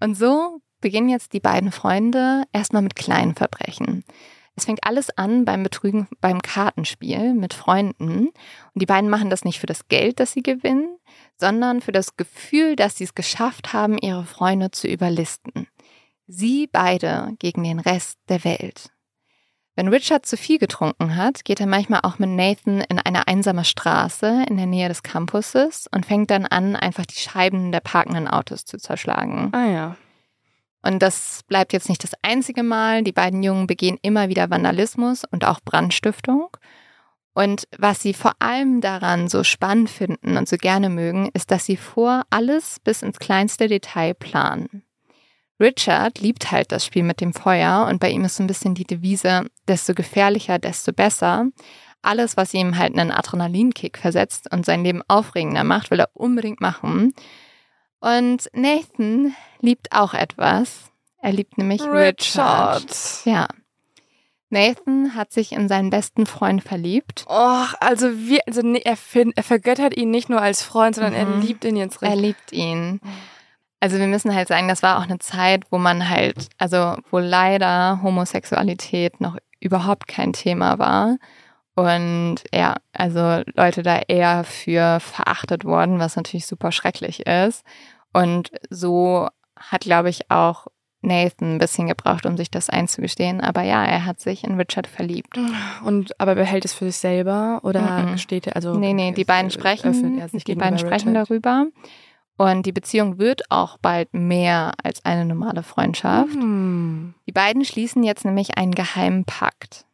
[0.00, 4.04] Und so beginnen jetzt die beiden Freunde erstmal mit kleinen Verbrechen.
[4.56, 8.28] Es fängt alles an beim Betrügen beim Kartenspiel mit Freunden.
[8.28, 8.32] Und
[8.74, 10.98] die beiden machen das nicht für das Geld, das sie gewinnen,
[11.36, 15.67] sondern für das Gefühl, dass sie es geschafft haben, ihre Freunde zu überlisten.
[16.28, 18.90] Sie beide gegen den Rest der Welt.
[19.76, 23.64] Wenn Richard zu viel getrunken hat, geht er manchmal auch mit Nathan in eine einsame
[23.64, 28.28] Straße in der Nähe des Campuses und fängt dann an, einfach die Scheiben der parkenden
[28.28, 29.50] Autos zu zerschlagen.
[29.54, 29.96] Ah ja.
[30.82, 33.02] Und das bleibt jetzt nicht das einzige Mal.
[33.04, 36.48] Die beiden Jungen begehen immer wieder Vandalismus und auch Brandstiftung.
[37.32, 41.64] Und was sie vor allem daran so spannend finden und so gerne mögen, ist, dass
[41.64, 44.82] sie vor alles bis ins kleinste Detail planen.
[45.60, 48.74] Richard liebt halt das Spiel mit dem Feuer und bei ihm ist so ein bisschen
[48.74, 51.46] die Devise, desto gefährlicher, desto besser.
[52.00, 56.60] Alles, was ihm halt einen Adrenalinkick versetzt und sein Leben aufregender macht, will er unbedingt
[56.60, 57.12] machen.
[58.00, 60.92] Und Nathan liebt auch etwas.
[61.20, 62.84] Er liebt nämlich Richard.
[62.84, 63.24] Richard.
[63.24, 63.48] Ja.
[64.50, 67.26] Nathan hat sich in seinen besten Freund verliebt.
[67.28, 71.18] Och, also, wir, also er, find, er vergöttert ihn nicht nur als Freund, sondern mhm.
[71.18, 72.08] er liebt ihn jetzt richtig.
[72.08, 73.00] Er liebt ihn.
[73.80, 77.18] Also wir müssen halt sagen, das war auch eine Zeit, wo man halt, also wo
[77.18, 81.16] leider Homosexualität noch überhaupt kein Thema war.
[81.74, 87.64] Und ja, also Leute da eher für verachtet wurden, was natürlich super schrecklich ist.
[88.12, 90.66] Und so hat, glaube ich, auch
[91.02, 93.40] Nathan ein bisschen gebraucht, um sich das einzugestehen.
[93.40, 95.38] Aber ja, er hat sich in Richard verliebt.
[95.84, 98.12] Und aber behält es für sich selber oder Mhm.
[98.12, 98.74] gesteht er also?
[98.74, 101.30] nee, nee, die beiden sprechen, sich die beiden sprechen Richard?
[101.30, 101.66] darüber.
[102.38, 106.32] Und die Beziehung wird auch bald mehr als eine normale Freundschaft.
[106.32, 107.14] Hm.
[107.26, 109.84] Die beiden schließen jetzt nämlich einen geheimen Pakt.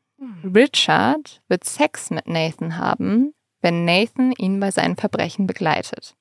[0.45, 6.15] Richard wird Sex mit Nathan haben, wenn Nathan ihn bei seinen Verbrechen begleitet.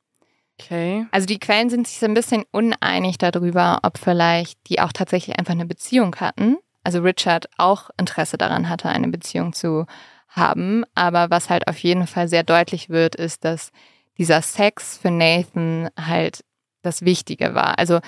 [0.60, 1.06] Okay.
[1.12, 5.38] Also die Quellen sind sich so ein bisschen uneinig darüber, ob vielleicht die auch tatsächlich
[5.38, 6.58] einfach eine Beziehung hatten.
[6.84, 9.86] Also Richard auch Interesse daran hatte, eine Beziehung zu
[10.28, 10.86] haben.
[10.96, 13.72] Aber was halt auf jeden Fall sehr deutlich wird, ist, dass
[14.18, 16.44] dieser Sex für Nathan halt
[16.82, 17.80] das Wichtige war.
[17.80, 18.00] Also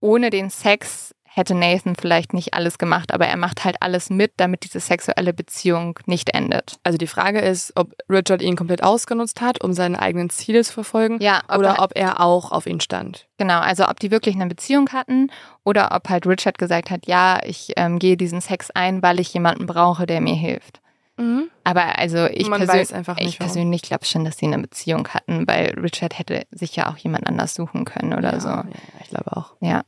[0.00, 4.34] ohne den Sex hätte Nathan vielleicht nicht alles gemacht, aber er macht halt alles mit,
[4.36, 6.76] damit diese sexuelle Beziehung nicht endet.
[6.84, 10.72] Also die Frage ist, ob Richard ihn komplett ausgenutzt hat, um seine eigenen Ziele zu
[10.72, 13.26] verfolgen, Ja, ob oder er- ob er auch auf ihn stand.
[13.36, 15.28] Genau, also ob die wirklich eine Beziehung hatten
[15.64, 19.34] oder ob halt Richard gesagt hat, ja, ich ähm, gehe diesen Sex ein, weil ich
[19.34, 20.80] jemanden brauche, der mir hilft.
[21.16, 24.58] Aber also ich, Man persö- weiß einfach nicht, ich persönlich glaube schon, dass sie eine
[24.58, 28.48] Beziehung hatten, weil Richard hätte sich ja auch jemand anders suchen können oder ja, so.
[28.48, 28.64] Ja,
[29.02, 29.54] ich glaube auch.
[29.60, 29.82] Ja.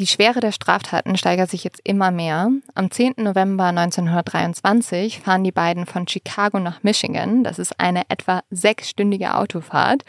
[0.00, 2.50] Die Schwere der Straftaten steigert sich jetzt immer mehr.
[2.74, 3.14] Am 10.
[3.18, 7.44] November 1923 fahren die beiden von Chicago nach Michigan.
[7.44, 10.02] Das ist eine etwa sechsstündige Autofahrt,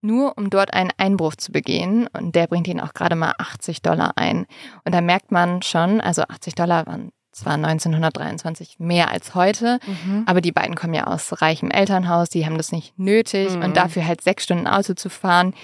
[0.00, 2.06] nur um dort einen Einbruch zu begehen.
[2.12, 4.46] Und der bringt ihnen auch gerade mal 80 Dollar ein.
[4.84, 9.80] Und da merkt man schon, also 80 Dollar waren zwar 1923 mehr als heute,
[10.26, 13.54] aber die beiden kommen ja aus reichem Elternhaus, die haben das nicht nötig.
[13.54, 13.62] Mhm.
[13.62, 15.54] Und dafür halt sechs Stunden Auto zu fahren,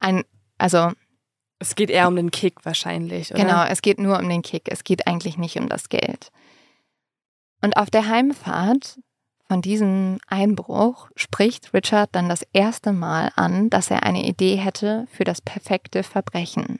[0.00, 0.24] ein,
[0.58, 0.92] also
[1.58, 3.42] Es geht eher um den Kick wahrscheinlich, oder?
[3.42, 4.62] Genau, es geht nur um den Kick.
[4.66, 6.30] Es geht eigentlich nicht um das Geld.
[7.62, 8.98] Und auf der Heimfahrt
[9.46, 15.06] von diesem Einbruch spricht Richard dann das erste Mal an, dass er eine Idee hätte
[15.12, 16.78] für das perfekte Verbrechen.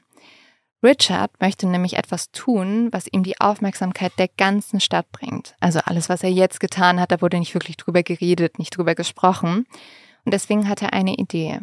[0.82, 5.54] Richard möchte nämlich etwas tun, was ihm die Aufmerksamkeit der ganzen Stadt bringt.
[5.60, 8.94] Also alles, was er jetzt getan hat, da wurde nicht wirklich drüber geredet, nicht drüber
[8.94, 9.66] gesprochen.
[10.24, 11.60] Und deswegen hat er eine Idee.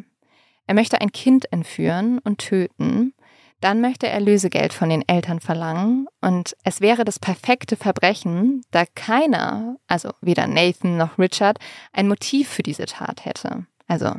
[0.67, 3.13] Er möchte ein Kind entführen und töten.
[3.60, 6.08] Dann möchte er Lösegeld von den Eltern verlangen.
[6.21, 11.58] Und es wäre das perfekte Verbrechen, da keiner, also weder Nathan noch Richard,
[11.91, 13.65] ein Motiv für diese Tat hätte.
[13.88, 14.12] Also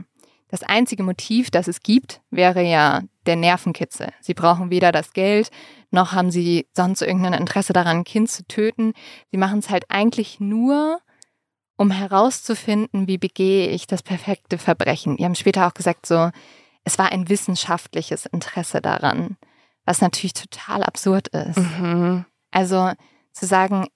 [0.48, 4.08] das einzige Motiv, das es gibt, wäre ja der Nervenkitzel.
[4.20, 5.50] Sie brauchen weder das Geld,
[5.90, 8.92] noch haben sie sonst irgendein Interesse daran, ein Kind zu töten.
[9.30, 11.00] Sie machen es halt eigentlich nur,
[11.76, 15.16] um herauszufinden, wie begehe ich das perfekte Verbrechen.
[15.16, 16.30] Die haben später auch gesagt, so,
[16.84, 19.37] es war ein wissenschaftliches Interesse daran,
[19.84, 21.58] was natürlich total absurd ist.
[21.58, 22.24] Mhm.
[22.50, 22.92] Also
[23.32, 23.87] zu sagen,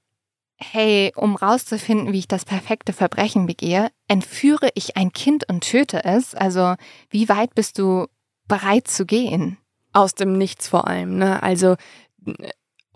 [0.62, 6.04] hey, um rauszufinden, wie ich das perfekte Verbrechen begehe, entführe ich ein Kind und töte
[6.04, 6.34] es.
[6.34, 6.74] Also
[7.10, 8.06] wie weit bist du
[8.48, 9.58] bereit zu gehen?
[9.92, 11.42] Aus dem Nichts vor allem, ne?
[11.42, 11.76] Also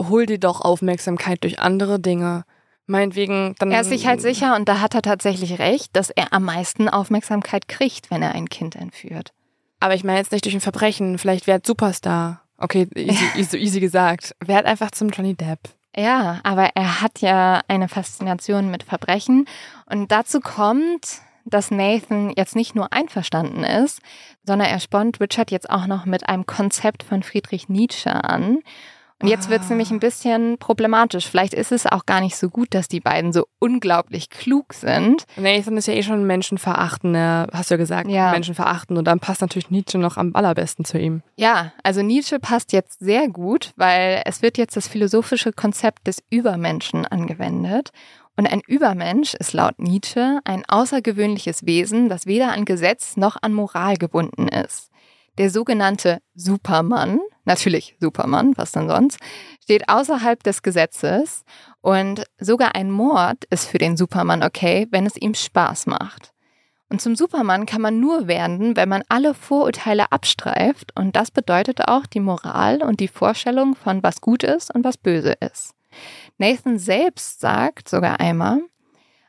[0.00, 2.44] hol dir doch Aufmerksamkeit durch andere Dinge.
[2.86, 3.72] Meinetwegen, dann.
[3.72, 6.88] Er ist sich halt sicher und da hat er tatsächlich recht, dass er am meisten
[6.88, 9.32] Aufmerksamkeit kriegt, wenn er ein Kind entführt.
[9.80, 11.18] Aber ich meine jetzt nicht durch ein Verbrechen.
[11.18, 12.42] Vielleicht wäre Superstar.
[12.58, 14.34] Okay, easy, easy, easy gesagt.
[14.44, 15.58] Wer hat einfach zum Johnny Depp?
[15.96, 19.46] Ja, aber er hat ja eine Faszination mit Verbrechen.
[19.86, 24.00] Und dazu kommt, dass Nathan jetzt nicht nur einverstanden ist,
[24.44, 28.58] sondern er spornt Richard jetzt auch noch mit einem Konzept von Friedrich Nietzsche an.
[29.22, 29.70] Und jetzt wird es Ah.
[29.70, 31.26] nämlich ein bisschen problematisch.
[31.26, 35.24] Vielleicht ist es auch gar nicht so gut, dass die beiden so unglaublich klug sind.
[35.36, 38.30] Nathan ist ja eh schon menschenverachtender, hast du ja gesagt, Ja.
[38.32, 38.98] menschenverachtend.
[38.98, 41.22] Und dann passt natürlich Nietzsche noch am allerbesten zu ihm.
[41.36, 46.22] Ja, also Nietzsche passt jetzt sehr gut, weil es wird jetzt das philosophische Konzept des
[46.30, 47.90] Übermenschen angewendet.
[48.36, 53.54] Und ein Übermensch ist laut Nietzsche ein außergewöhnliches Wesen, das weder an Gesetz noch an
[53.54, 54.90] Moral gebunden ist.
[55.38, 59.18] Der sogenannte Supermann, natürlich Supermann, was denn sonst,
[59.62, 61.44] steht außerhalb des Gesetzes
[61.80, 66.32] und sogar ein Mord ist für den Supermann okay, wenn es ihm Spaß macht.
[66.88, 70.92] Und zum Supermann kann man nur werden, wenn man alle Vorurteile abstreift.
[70.96, 74.96] Und das bedeutet auch die Moral und die Vorstellung von was gut ist und was
[74.96, 75.74] böse ist.
[76.38, 78.60] Nathan selbst sagt sogar einmal,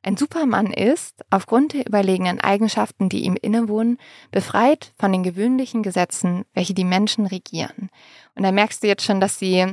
[0.08, 3.98] ein Supermann ist, aufgrund der überlegenen Eigenschaften, die ihm innewohnen,
[4.32, 7.90] befreit von den gewöhnlichen Gesetzen, welche die Menschen regieren.
[8.34, 9.66] Und da merkst du jetzt schon, dass sie,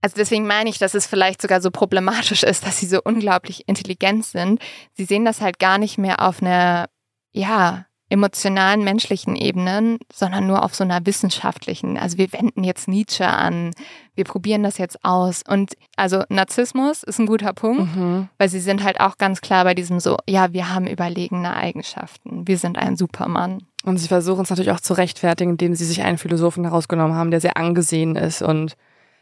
[0.00, 3.68] also deswegen meine ich, dass es vielleicht sogar so problematisch ist, dass sie so unglaublich
[3.68, 4.60] intelligent sind.
[4.92, 6.88] Sie sehen das halt gar nicht mehr auf eine,
[7.32, 11.96] ja, emotionalen, menschlichen Ebenen, sondern nur auf so einer wissenschaftlichen.
[11.96, 13.70] Also wir wenden jetzt Nietzsche an,
[14.14, 15.42] wir probieren das jetzt aus.
[15.48, 18.28] Und also Narzissmus ist ein guter Punkt, Mhm.
[18.36, 22.46] weil sie sind halt auch ganz klar bei diesem so, ja, wir haben überlegene Eigenschaften,
[22.46, 23.62] wir sind ein Supermann.
[23.84, 27.30] Und sie versuchen es natürlich auch zu rechtfertigen, indem sie sich einen Philosophen herausgenommen haben,
[27.30, 28.42] der sehr angesehen ist.
[28.42, 28.76] Und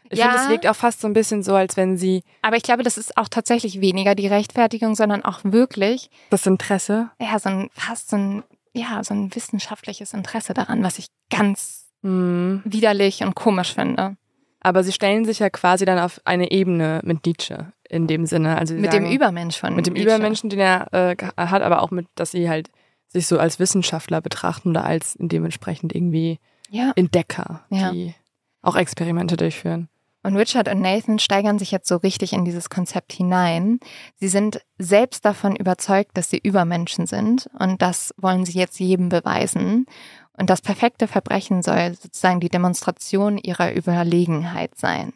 [0.09, 0.25] ich Ja.
[0.25, 2.83] finde, es wirkt auch fast so ein bisschen so, als wenn sie Aber ich glaube,
[2.83, 7.11] das ist auch tatsächlich weniger die Rechtfertigung, sondern auch wirklich, das Interesse.
[7.21, 11.87] ja, so ein, fast so ein, ja, so ein wissenschaftliches Interesse daran, was ich ganz
[12.01, 12.61] Mhm.
[12.65, 14.15] widerlich und komisch finde.
[14.61, 18.57] Aber sie stellen sich ja quasi dann auf eine Ebene mit Nietzsche in dem Sinne.
[18.57, 20.07] Also Mit sagen, dem Übermensch von mit dem Nietzsche.
[20.07, 22.69] Übermenschen, den er äh, hat, aber auch mit, dass sie halt
[23.07, 26.91] sich so als Wissenschaftler betrachten oder als dementsprechend irgendwie Ja.
[26.95, 27.91] Entdecker, Ja.
[27.91, 28.13] die
[28.61, 29.89] auch Experimente durchführen.
[30.21, 33.79] Und Richard und Nathan steigern sich jetzt so richtig in dieses Konzept hinein.
[34.15, 39.09] Sie sind selbst davon überzeugt, dass sie Übermenschen sind und das wollen sie jetzt jedem
[39.09, 39.85] beweisen.
[40.33, 45.13] Und das perfekte Verbrechen soll sozusagen die Demonstration ihrer Überlegenheit sein.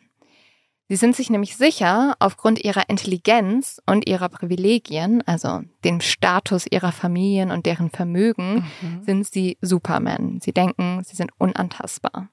[0.90, 6.92] Sie sind sich nämlich sicher, aufgrund ihrer Intelligenz und ihrer Privilegien, also dem Status ihrer
[6.92, 8.66] Familien und deren Vermögen,
[9.02, 10.40] sind sie Supermen.
[10.42, 12.30] Sie denken, sie sind unantastbar.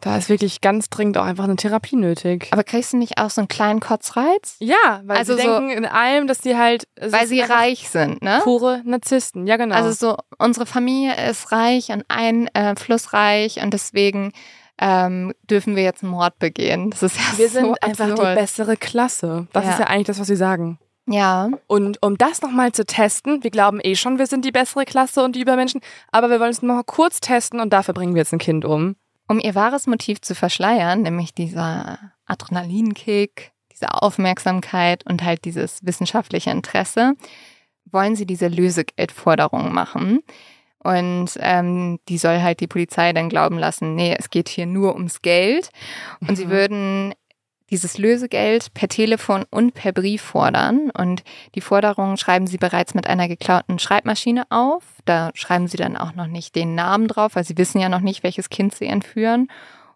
[0.00, 2.48] Da ist wirklich ganz dringend auch einfach eine Therapie nötig.
[2.52, 4.56] Aber kriegst du nicht auch so einen kleinen Kotzreiz?
[4.60, 8.22] Ja, weil Also sie so- denken in allem, dass die halt Weil sie reich sind,
[8.22, 8.40] ne?
[8.44, 9.46] pure Narzissten.
[9.46, 9.74] Ja, genau.
[9.74, 14.32] Also so, unsere Familie ist reich und einflussreich und deswegen
[14.78, 16.90] ähm, dürfen wir jetzt einen Mord begehen.
[16.90, 18.30] Das ist ja wir so sind einfach absurd.
[18.32, 19.46] die bessere Klasse.
[19.52, 19.70] Das Ja.
[19.72, 20.78] ist ja eigentlich das, was sie sagen.
[21.08, 24.84] Ja, Und um das nochmal zu testen, wir glauben eh schon, wir sind die bessere
[24.84, 25.80] Klasse und die Übermenschen,
[26.10, 28.96] aber wir wollen es nochmal kurz testen und dafür bringen wir jetzt ein Kind um.
[29.28, 36.50] Um ihr wahres Motiv zu verschleiern, nämlich dieser Adrenalinkick, diese Aufmerksamkeit und halt dieses wissenschaftliche
[36.50, 37.14] Interesse,
[37.90, 40.20] wollen sie diese Lösegeldforderung machen.
[40.78, 44.94] Und ähm, die soll halt die Polizei dann glauben lassen, nee, es geht hier nur
[44.94, 45.70] ums Geld.
[46.26, 46.50] Und sie Mhm.
[46.50, 47.14] würden
[47.70, 50.90] dieses Lösegeld per Telefon und per Brief fordern.
[50.90, 51.22] Und
[51.54, 54.82] die Forderung schreiben sie bereits mit einer geklauten Schreibmaschine auf.
[55.04, 58.00] Da schreiben sie dann auch noch nicht den Namen drauf, weil sie wissen ja noch
[58.00, 59.48] nicht, welches Kind sie entführen.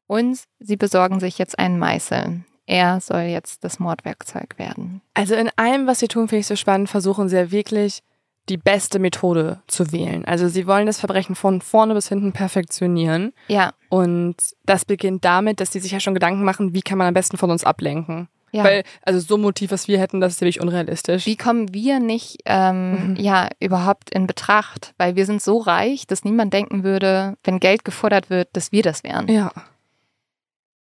[0.07, 2.43] Und sie besorgen sich jetzt einen Meißel.
[2.67, 5.03] Er soll jetzt das Mordwerkzeug werden.
[5.15, 8.03] Also in allem, was sie tun, finde ich so spannend, versuchen sie ja wirklich
[8.51, 10.25] die beste Methode zu wählen.
[10.27, 13.33] Also sie wollen das Verbrechen von vorne bis hinten perfektionieren.
[13.49, 17.07] Ja, Und das beginnt damit, dass sie sich ja schon Gedanken machen, wie kann man
[17.09, 18.29] am besten von uns ablenken.
[18.53, 18.65] ja.
[18.65, 21.25] Weil, also so ein Motiv, was wir hätten, das ist wirklich unrealistisch.
[21.25, 23.17] Wie kommen wir nicht ähm, Mhm.
[23.17, 24.93] ja überhaupt in Betracht?
[24.99, 28.83] Weil wir sind so reich, dass niemand denken würde, wenn Geld gefordert wird, dass wir
[28.83, 29.29] das wären.
[29.29, 29.53] Ja.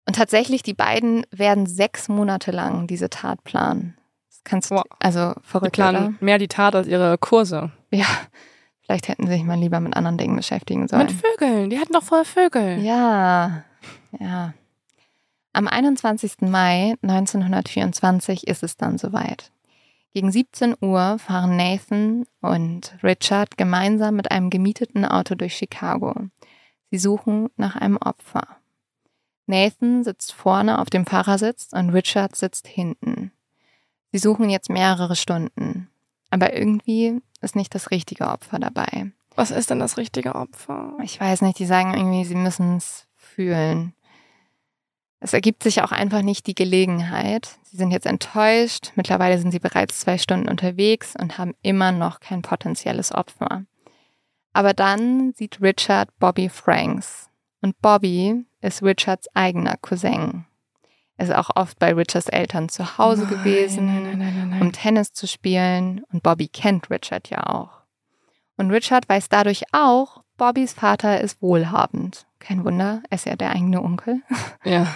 [0.08, 3.95] Und tatsächlich, die beiden werden sechs Monate lang diese Tat planen.
[4.48, 4.84] Kannst du, Wow.
[5.00, 6.14] also Die verrückt, planen oder?
[6.20, 7.72] mehr die Tat als ihre Kurse.
[7.90, 8.06] Ja,
[8.82, 11.06] vielleicht hätten sie sich mal lieber mit anderen Dingen beschäftigen sollen.
[11.06, 11.68] Mit Vögeln.
[11.70, 12.78] Die hatten doch vorher Vögel.
[12.78, 13.64] Ja,
[14.20, 14.54] ja.
[15.52, 16.42] Am 21.
[16.42, 19.50] Mai 1924 ist es dann soweit.
[20.14, 26.14] Gegen 17 Uhr fahren Nathan und Richard gemeinsam mit einem gemieteten Auto durch Chicago.
[26.90, 28.46] Sie suchen nach einem Opfer.
[29.46, 33.32] Nathan sitzt vorne auf dem Fahrersitz und Richard sitzt hinten.
[34.16, 35.90] Sie suchen jetzt mehrere Stunden.
[36.30, 39.12] Aber irgendwie ist nicht das richtige Opfer dabei.
[39.34, 40.94] Was ist denn das richtige Opfer?
[41.02, 43.92] Ich weiß nicht, die sagen irgendwie, sie müssen es fühlen.
[45.20, 47.58] Es ergibt sich auch einfach nicht die Gelegenheit.
[47.64, 48.92] Sie sind jetzt enttäuscht.
[48.94, 53.66] Mittlerweile sind sie bereits zwei Stunden unterwegs und haben immer noch kein potenzielles Opfer.
[54.54, 57.28] Aber dann sieht Richard Bobby Franks.
[57.60, 60.46] Und Bobby ist Richards eigener Cousin.
[61.16, 65.12] Er ist auch oft bei Richards Eltern zu Hause Nein, gewesen Nein, nein, um Tennis
[65.12, 67.82] zu spielen und Bobby kennt Richard ja auch.
[68.56, 72.26] Und Richard weiß dadurch auch, Bobbys Vater ist wohlhabend.
[72.38, 74.20] Kein Wunder, er ist ja der eigene Onkel.
[74.64, 74.86] ja.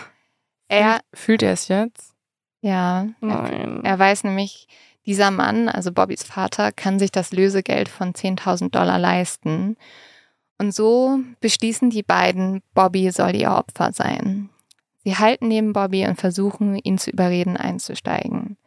[0.68, 2.14] Er, Fühlt er es jetzt?
[2.60, 3.80] ja, er, Nein.
[3.84, 4.68] er weiß nämlich,
[5.06, 9.76] dieser Mann, also Bobbys Vater, kann sich das Lösegeld von 10.000 Dollar leisten.
[10.58, 14.49] Und so beschließen die beiden, Bobby soll ihr Opfer sein.
[15.02, 18.58] Sie halten neben Bobby und versuchen, ihn zu überreden, einzusteigen.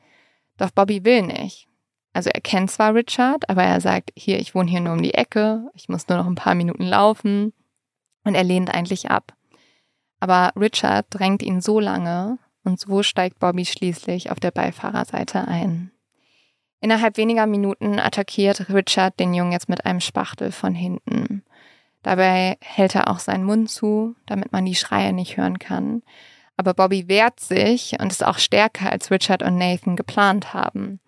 [0.57, 1.67] Doch Bobby will nicht.
[2.13, 5.15] Also er kennt zwar Richard, aber er sagt, hier, ich wohne hier nur um die
[5.15, 7.53] Ecke, ich muss nur noch ein paar Minuten laufen.
[8.23, 9.33] Und er lehnt eigentlich ab.
[10.19, 15.91] Aber Richard drängt ihn so lange und so steigt Bobby schließlich auf der Beifahrerseite ein.
[16.79, 21.43] Innerhalb weniger Minuten attackiert Richard den Jungen jetzt mit einem Spachtel von hinten.
[22.03, 26.03] Dabei hält er auch seinen Mund zu, damit man die Schreie nicht hören kann.
[26.57, 30.99] Aber Bobby wehrt sich und ist auch stärker, als Richard und Nathan geplant haben.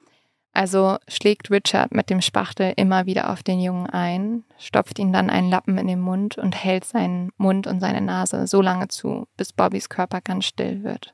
[0.54, 5.30] Also schlägt Richard mit dem Spachtel immer wieder auf den Jungen ein, stopft ihn dann
[5.30, 9.28] einen Lappen in den Mund und hält seinen Mund und seine Nase so lange zu,
[9.36, 11.14] bis Bobbys Körper ganz still wird.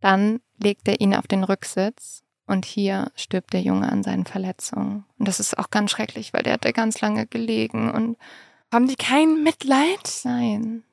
[0.00, 5.04] Dann legt er ihn auf den Rücksitz und hier stirbt der Junge an seinen Verletzungen.
[5.18, 8.16] Und das ist auch ganz schrecklich, weil der hat da ganz lange gelegen und
[8.72, 10.20] haben die kein Mitleid?
[10.24, 10.84] Nein.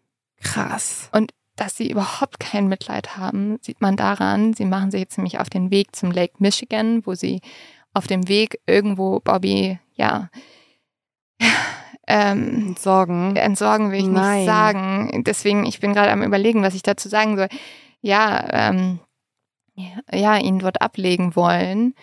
[0.41, 1.09] Krass.
[1.11, 5.39] Und dass sie überhaupt kein Mitleid haben, sieht man daran, sie machen sich jetzt nämlich
[5.39, 7.41] auf den Weg zum Lake Michigan, wo sie
[7.93, 10.29] auf dem Weg irgendwo Bobby, ja,
[12.07, 13.35] ähm, entsorgen.
[13.35, 14.37] Entsorgen will ich Nein.
[14.37, 15.23] nicht sagen.
[15.25, 17.47] Deswegen, ich bin gerade am überlegen, was ich dazu sagen soll.
[18.01, 18.99] Ja, ähm,
[20.11, 21.95] ja, ihn dort ablegen wollen.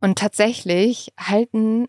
[0.00, 1.88] Und tatsächlich halten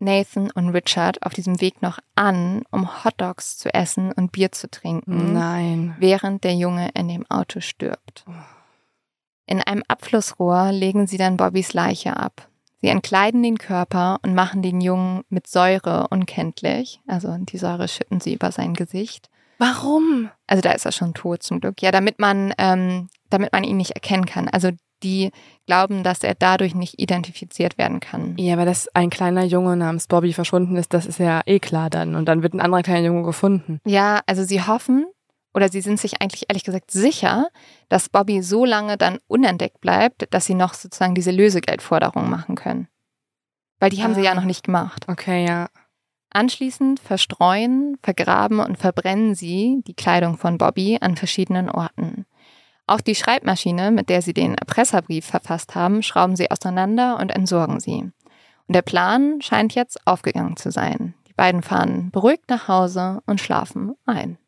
[0.00, 4.70] Nathan und Richard auf diesem Weg noch an, um Hotdogs zu essen und Bier zu
[4.70, 5.32] trinken.
[5.32, 5.94] Nein.
[5.98, 8.24] Während der Junge in dem Auto stirbt.
[9.46, 12.48] In einem Abflussrohr legen sie dann Bobbys Leiche ab.
[12.80, 17.00] Sie entkleiden den Körper und machen den Jungen mit Säure unkenntlich.
[17.06, 19.28] Also die Säure schütten sie über sein Gesicht.
[19.58, 20.30] Warum?
[20.46, 21.82] Also da ist er schon tot zum Glück.
[21.82, 24.48] Ja, damit man, ähm, damit man ihn nicht erkennen kann.
[24.48, 24.70] Also
[25.02, 25.30] die
[25.66, 28.36] glauben, dass er dadurch nicht identifiziert werden kann.
[28.38, 31.90] Ja, aber dass ein kleiner Junge namens Bobby verschwunden ist, das ist ja eh klar
[31.90, 32.14] dann.
[32.14, 33.80] Und dann wird ein anderer kleiner Junge gefunden.
[33.84, 35.06] Ja, also sie hoffen
[35.54, 37.48] oder sie sind sich eigentlich ehrlich gesagt sicher,
[37.88, 42.88] dass Bobby so lange dann unentdeckt bleibt, dass sie noch sozusagen diese Lösegeldforderung machen können.
[43.80, 44.14] Weil die haben ah.
[44.14, 44.34] sie ja ah.
[44.34, 45.06] noch nicht gemacht.
[45.08, 45.68] Okay, ja.
[46.32, 52.24] Anschließend verstreuen, vergraben und verbrennen sie die Kleidung von Bobby an verschiedenen Orten.
[52.90, 57.78] Auch die Schreibmaschine, mit der sie den Erpresserbrief verfasst haben, schrauben sie auseinander und entsorgen
[57.78, 58.00] sie.
[58.00, 61.14] Und der Plan scheint jetzt aufgegangen zu sein.
[61.28, 64.38] Die beiden fahren beruhigt nach Hause und schlafen ein.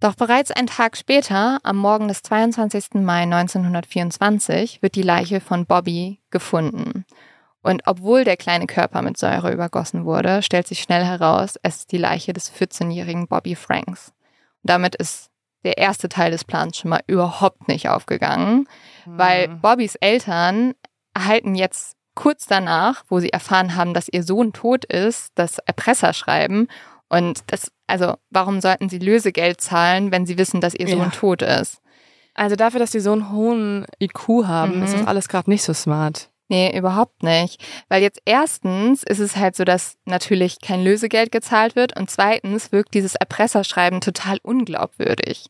[0.00, 2.96] Doch bereits einen Tag später, am Morgen des 22.
[2.96, 7.06] Mai 1924, wird die Leiche von Bobby gefunden.
[7.62, 11.92] Und obwohl der kleine Körper mit Säure übergossen wurde, stellt sich schnell heraus, es ist
[11.92, 14.08] die Leiche des 14-jährigen Bobby Franks.
[14.62, 15.29] Und damit ist
[15.64, 18.68] der erste Teil des Plans schon mal überhaupt nicht aufgegangen,
[19.06, 19.18] mhm.
[19.18, 20.74] weil Bobbys Eltern
[21.14, 26.68] erhalten jetzt kurz danach, wo sie erfahren haben, dass ihr Sohn tot ist, das Erpresserschreiben.
[27.08, 31.10] Und das, also, warum sollten sie Lösegeld zahlen, wenn sie wissen, dass ihr Sohn ja.
[31.10, 31.80] tot ist?
[32.34, 34.82] Also dafür, dass sie so einen hohen IQ haben, mhm.
[34.84, 36.29] ist das alles gerade nicht so smart.
[36.50, 37.64] Nee, überhaupt nicht.
[37.88, 42.72] Weil jetzt erstens ist es halt so, dass natürlich kein Lösegeld gezahlt wird und zweitens
[42.72, 45.46] wirkt dieses Erpresserschreiben total unglaubwürdig.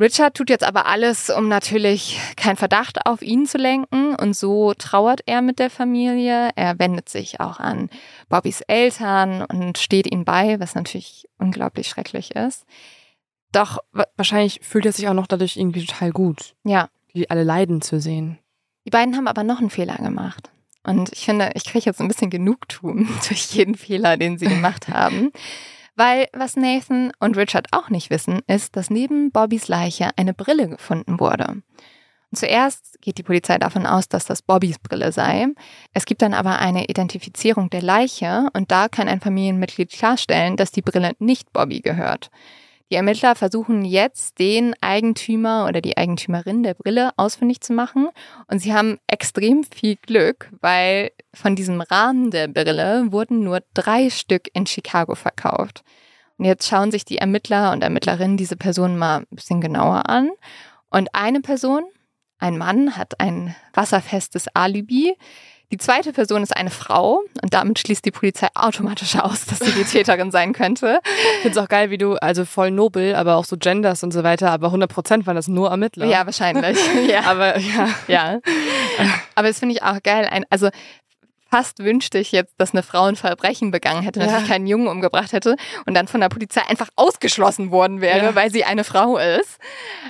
[0.00, 4.72] Richard tut jetzt aber alles, um natürlich keinen Verdacht auf ihn zu lenken und so
[4.72, 6.48] trauert er mit der Familie.
[6.56, 7.90] Er wendet sich auch an
[8.30, 12.64] Bobbys Eltern und steht ihnen bei, was natürlich unglaublich schrecklich ist.
[13.52, 13.80] Doch
[14.16, 16.54] wahrscheinlich fühlt er sich auch noch dadurch irgendwie total gut.
[16.64, 16.88] Ja.
[17.14, 18.38] Die alle leiden zu sehen.
[18.84, 20.50] Die beiden haben aber noch einen Fehler gemacht.
[20.84, 24.88] Und ich finde, ich kriege jetzt ein bisschen Genugtuung durch jeden Fehler, den sie gemacht
[24.92, 25.30] haben.
[25.94, 30.68] Weil was Nathan und Richard auch nicht wissen, ist, dass neben Bobbys Leiche eine Brille
[30.68, 31.62] gefunden wurde.
[32.32, 35.48] Und zuerst geht die Polizei davon aus, dass das Bobbys Brille sei.
[35.92, 40.70] Es gibt dann aber eine Identifizierung der Leiche und da kann ein Familienmitglied klarstellen, dass
[40.70, 42.30] die Brille nicht Bobby gehört.
[42.92, 48.10] Die Ermittler versuchen jetzt, den Eigentümer oder die Eigentümerin der Brille ausfindig zu machen.
[48.48, 54.10] Und sie haben extrem viel Glück, weil von diesem Rahmen der Brille wurden nur drei
[54.10, 55.84] Stück in Chicago verkauft.
[56.36, 60.30] Und jetzt schauen sich die Ermittler und Ermittlerinnen diese Person mal ein bisschen genauer an.
[60.90, 61.84] Und eine Person,
[62.36, 65.16] ein Mann, hat ein wasserfestes Alibi.
[65.72, 69.72] Die zweite Person ist eine Frau und damit schließt die Polizei automatisch aus, dass sie
[69.72, 71.00] die Täterin sein könnte.
[71.04, 74.12] Ich finde es auch geil, wie du, also voll nobel, aber auch so Genders und
[74.12, 76.04] so weiter, aber 100 Prozent waren das nur Ermittler.
[76.04, 76.78] Ja, wahrscheinlich.
[77.08, 77.22] ja.
[77.22, 77.88] Aber ja.
[78.06, 78.40] ja.
[79.34, 80.28] Aber das finde ich auch geil.
[80.30, 80.68] Ein, also
[81.50, 84.48] fast wünschte ich jetzt, dass eine Frau ein Verbrechen begangen hätte, natürlich ja.
[84.48, 85.56] keinen Jungen umgebracht hätte
[85.86, 88.34] und dann von der Polizei einfach ausgeschlossen worden wäre, ja.
[88.34, 89.58] weil sie eine Frau ist.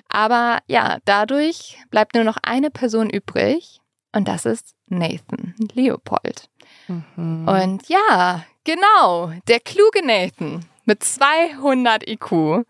[0.09, 3.82] Aber ja, dadurch bleibt nur noch eine Person übrig
[4.15, 6.49] und das ist Nathan Leopold.
[6.89, 7.49] Mhm.
[7.49, 12.65] Und ja, genau, der kluge Nathan mit 200 IQ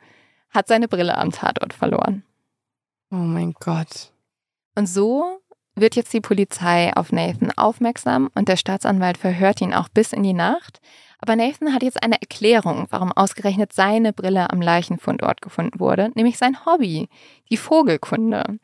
[0.50, 2.24] hat seine Brille am Tatort verloren.
[3.10, 4.12] Oh mein Gott.
[4.74, 5.40] Und so
[5.74, 10.22] wird jetzt die Polizei auf Nathan aufmerksam und der Staatsanwalt verhört ihn auch bis in
[10.22, 10.80] die Nacht.
[11.18, 16.36] Aber Nathan hat jetzt eine Erklärung, warum ausgerechnet seine Brille am Leichenfundort gefunden wurde, nämlich
[16.36, 17.08] sein Hobby,
[17.48, 18.58] die Vogelkunde.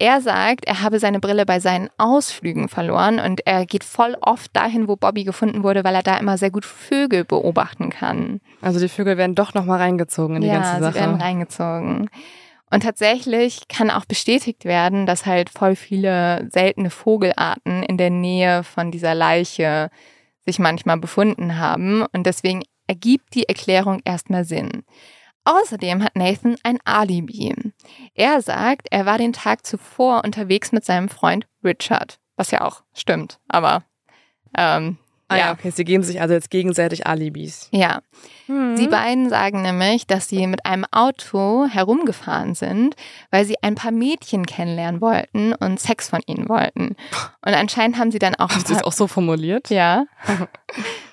[0.00, 4.56] Er sagt, er habe seine Brille bei seinen Ausflügen verloren und er geht voll oft
[4.56, 8.40] dahin, wo Bobby gefunden wurde, weil er da immer sehr gut Vögel beobachten kann.
[8.62, 10.84] Also die Vögel werden doch nochmal reingezogen in die ja, ganze Sache.
[10.84, 12.08] Ja, sie werden reingezogen.
[12.70, 18.62] Und tatsächlich kann auch bestätigt werden, dass halt voll viele seltene Vogelarten in der Nähe
[18.62, 19.90] von dieser Leiche
[20.46, 22.06] sich manchmal befunden haben.
[22.14, 24.82] Und deswegen ergibt die Erklärung erstmal Sinn.
[25.50, 27.54] Außerdem hat Nathan ein Alibi.
[28.14, 32.82] Er sagt, er war den Tag zuvor unterwegs mit seinem Freund Richard, was ja auch
[32.94, 33.82] stimmt, aber
[34.56, 34.98] ähm,
[35.28, 35.46] Ah ja.
[35.46, 35.52] ja.
[35.52, 37.68] okay, sie geben sich also jetzt gegenseitig Alibis.
[37.70, 38.00] Ja,
[38.48, 38.76] Mhm.
[38.76, 42.96] Sie beiden sagen nämlich, dass sie mit einem Auto herumgefahren sind,
[43.30, 46.96] weil sie ein paar Mädchen kennenlernen wollten und Sex von ihnen wollten.
[47.46, 48.50] Und anscheinend haben sie dann auch.
[48.50, 49.70] Haben sie es auch so formuliert?
[49.70, 50.06] ja.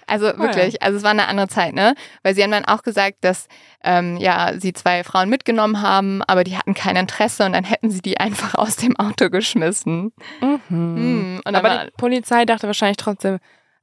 [0.08, 1.94] Also wirklich, also es war eine andere Zeit, ne?
[2.24, 3.48] Weil sie haben dann auch gesagt, dass
[3.84, 7.92] ähm, ja sie zwei Frauen mitgenommen haben, aber die hatten kein Interesse und dann hätten
[7.92, 10.14] sie die einfach aus dem Auto geschmissen.
[10.42, 10.62] Mhm.
[10.70, 13.40] Hm, dann Aber war, die Polizei dachte wahrscheinlich trotzdem,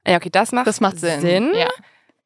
[0.07, 1.51] ja, okay, das macht, das macht Sinn.
[1.53, 1.69] Ja.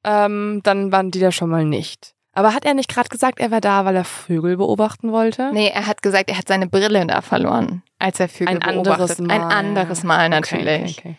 [0.03, 2.13] Ähm, dann waren die da schon mal nicht.
[2.33, 5.51] Aber hat er nicht gerade gesagt, er war da, weil er Vögel beobachten wollte?
[5.51, 8.97] Nee, er hat gesagt, er hat seine Brille da verloren, als er Vögel Ein anderes
[9.17, 9.27] beobachtet.
[9.27, 9.33] Mal.
[9.33, 10.99] Ein anderes Mal natürlich.
[10.99, 11.15] Okay, okay,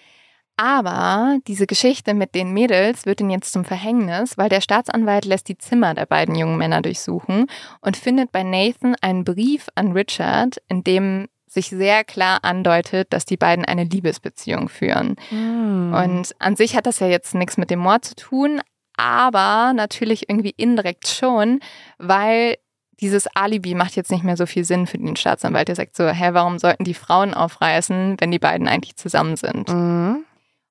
[0.63, 5.49] Aber diese Geschichte mit den Mädels wird ihnen jetzt zum Verhängnis, weil der Staatsanwalt lässt
[5.49, 7.47] die Zimmer der beiden jungen Männer durchsuchen
[7.81, 13.25] und findet bei Nathan einen Brief an Richard, in dem sich sehr klar andeutet, dass
[13.25, 15.13] die beiden eine Liebesbeziehung führen.
[15.13, 15.31] okay.
[15.31, 15.95] Hm.
[15.95, 18.61] Und an sich hat das ja jetzt nichts mit dem Mord zu tun,
[18.99, 21.61] aber natürlich irgendwie indirekt schon,
[21.97, 22.57] weil
[23.01, 25.69] dieses Alibi macht jetzt nicht mehr so viel Sinn für den Staatsanwalt.
[25.69, 29.71] Der sagt so, hä, warum sollten die Frauen aufreißen, wenn die beiden eigentlich zusammen sind?
[29.71, 30.27] Mhm.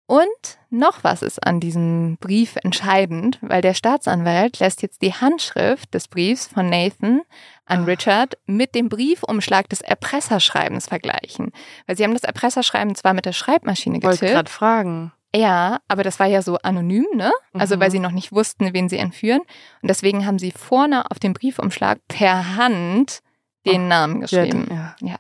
[0.09, 5.93] Und noch was ist an diesem Brief entscheidend, weil der Staatsanwalt lässt jetzt die Handschrift
[5.93, 7.21] des Briefs von Nathan
[7.67, 7.85] an Ah.
[7.85, 11.51] Richard mit dem Briefumschlag des Erpresserschreibens vergleichen.
[11.85, 15.11] Weil sie haben das Erpresserschreiben zwar mit der Schreibmaschine Wollte getippt, gerade fragen.
[15.35, 17.31] ja, aber das war ja so anonym, ne?
[17.53, 17.79] Also Mhm.
[17.81, 19.41] weil sie noch nicht wussten, wen sie entführen.
[19.83, 23.19] Und deswegen haben sie vorne auf dem Briefumschlag per Hand
[23.67, 24.67] den Namen geschrieben.
[24.71, 24.95] Ja.
[25.01, 25.15] Ja.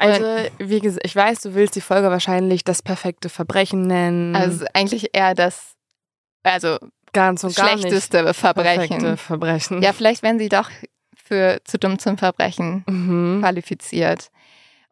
[0.00, 0.24] Also,
[0.58, 4.34] wie gesagt, ich weiß, du willst die Folge wahrscheinlich das perfekte Verbrechen nennen.
[4.34, 5.74] Also eigentlich eher das,
[6.42, 6.78] also
[7.12, 8.88] ganz und gar schlechteste nicht Verbrechen.
[8.88, 9.82] perfekte Verbrechen.
[9.82, 10.70] Ja, vielleicht werden sie doch
[11.14, 13.40] für zu dumm zum Verbrechen Mhm.
[13.40, 14.30] qualifiziert.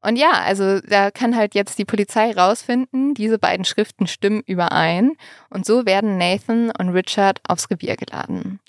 [0.00, 5.12] Und ja, also da kann halt jetzt die Polizei rausfinden, diese beiden Schriften stimmen überein
[5.50, 8.60] und so werden Nathan und Richard aufs Revier geladen.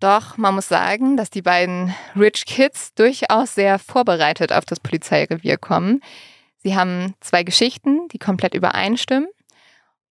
[0.00, 5.58] Doch man muss sagen, dass die beiden Rich Kids durchaus sehr vorbereitet auf das Polizeirevier
[5.58, 6.00] kommen.
[6.56, 9.28] Sie haben zwei Geschichten, die komplett übereinstimmen.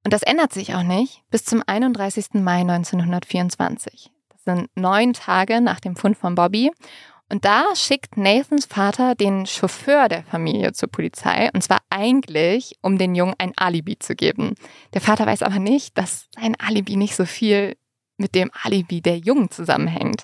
[0.03, 2.35] Und das ändert sich auch nicht bis zum 31.
[2.35, 4.11] Mai 1924.
[4.31, 6.71] Das sind neun Tage nach dem Fund von Bobby.
[7.31, 11.51] Und da schickt Nathans Vater den Chauffeur der Familie zur Polizei.
[11.55, 14.55] Und zwar eigentlich, um den Jungen ein Alibi zu geben.
[14.93, 17.77] Der Vater weiß aber nicht, dass sein Alibi nicht so viel
[18.17, 20.23] mit dem Alibi der Jungen zusammenhängt.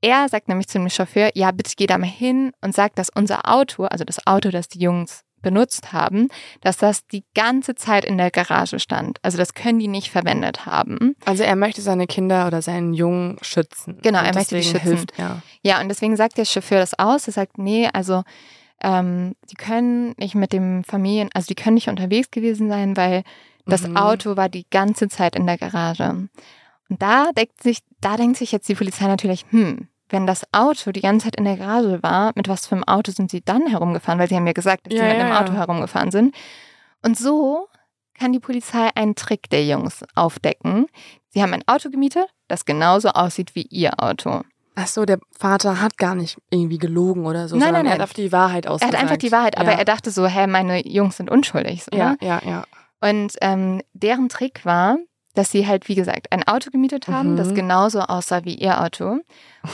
[0.00, 3.08] Er sagt nämlich zu dem Chauffeur, ja, bitte geh da mal hin und sag, dass
[3.14, 6.28] unser Auto, also das Auto, das die Jungs benutzt haben,
[6.60, 9.18] dass das die ganze Zeit in der Garage stand.
[9.22, 11.14] Also das können die nicht verwendet haben.
[11.24, 13.98] Also er möchte seine Kinder oder seinen Jungen schützen.
[14.02, 14.80] Genau, er möchte die schützen.
[14.80, 15.42] Hilft er.
[15.62, 17.26] Ja, und deswegen sagt der Chauffeur das aus.
[17.28, 18.22] Er sagt, nee, also
[18.82, 23.22] ähm, die können nicht mit dem Familien, also die können nicht unterwegs gewesen sein, weil
[23.66, 23.96] das Mhm.
[23.96, 26.28] Auto war die ganze Zeit in der Garage.
[26.88, 30.90] Und da denkt sich, da denkt sich jetzt die Polizei natürlich, hm, wenn das Auto
[30.92, 33.66] die ganze Zeit in der Garage war, mit was für einem Auto sind sie dann
[33.66, 34.18] herumgefahren?
[34.18, 35.40] Weil sie haben ja gesagt, dass sie Ja, mit ja, einem ja.
[35.42, 36.34] Auto herumgefahren sind.
[37.04, 37.68] Und so
[38.18, 40.86] kann die Polizei einen Trick der Jungs aufdecken.
[41.28, 44.40] Sie haben ein Auto gemietet, das genauso aussieht wie ihr Auto.
[44.74, 48.00] Ach so, der Vater hat gar nicht irgendwie gelogen oder so, Nein, nein, er hat
[48.00, 48.96] auf die Wahrheit Er ausgesagt.
[48.96, 49.78] hat einfach die Wahrheit, aber ja.
[49.78, 51.84] er dachte so, hä, meine Jungs sind unschuldig.
[51.84, 52.18] So, Ja, ne?
[52.22, 52.64] ja, ja.
[53.00, 54.96] Und ähm, deren Trick war,
[55.34, 57.36] dass sie halt, wie gesagt, ein Auto gemietet haben, Mhm.
[57.36, 59.18] das genauso aussah wie ihr Auto.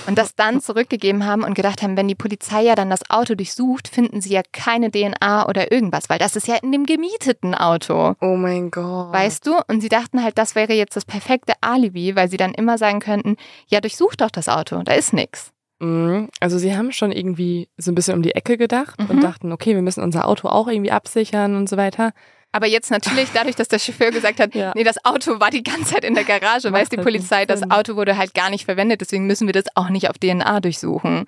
[0.06, 3.34] Und das dann zurückgegeben haben und gedacht haben, wenn die Polizei ja dann das Auto
[3.34, 7.54] durchsucht, finden sie ja keine DNA oder irgendwas, weil das ist ja in dem gemieteten
[7.54, 8.14] Auto.
[8.20, 9.12] Oh mein Gott.
[9.12, 9.52] Weißt du?
[9.68, 13.00] Und sie dachten halt, das wäre jetzt das perfekte Alibi, weil sie dann immer sagen
[13.00, 13.36] könnten,
[13.68, 15.50] ja, durchsucht doch das Auto, da ist nichts.
[15.80, 16.28] Mhm.
[16.40, 19.10] Also sie haben schon irgendwie so ein bisschen um die Ecke gedacht Mhm.
[19.10, 22.12] und dachten, okay, wir müssen unser Auto auch irgendwie absichern und so weiter.
[22.54, 24.70] Aber jetzt natürlich, dadurch, dass der Chauffeur gesagt hat, Ja.
[24.76, 27.46] nee, das Auto war die ganze Zeit in der Garage, Macht weiß die halt Polizei,
[27.46, 27.68] das.
[27.68, 31.24] Auto wurde halt gar nicht verwendet, deswegen müssen wir das auch nicht auf DNA durchsuchen.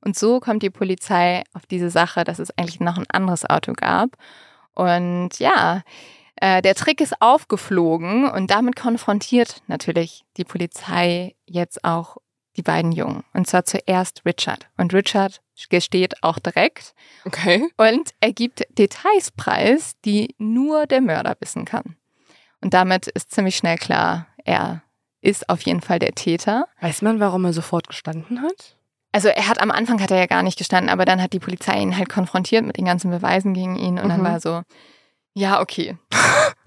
[0.00, 3.74] Und so kommt die Polizei auf diese Sache, dass es eigentlich noch ein anderes Auto
[3.74, 4.16] gab.
[4.74, 5.82] Und ja,
[6.36, 12.16] äh, der Trick ist aufgeflogen und damit konfrontiert natürlich die Polizei jetzt auch
[12.60, 13.24] die beiden Jungen.
[13.32, 14.68] Und zwar zuerst Richard.
[14.76, 15.40] Und Richard
[15.70, 16.94] gesteht auch direkt.
[17.24, 17.68] Okay.
[17.76, 21.96] Und er gibt Details preis, die nur der Mörder wissen kann.
[22.60, 24.82] Und damit ist ziemlich schnell klar, er
[25.22, 26.66] ist auf jeden Fall der Täter.
[26.80, 28.76] Weiß man, warum er sofort gestanden hat?
[29.12, 31.40] also er hat am Anfang hat er ja gar nicht gestanden, aber dann hat die
[31.40, 34.24] Polizei ihn halt konfrontiert mit den ganzen Beweisen gegen ihn und dann Mhm.
[34.24, 34.62] war er so,
[35.34, 35.96] ja, okay.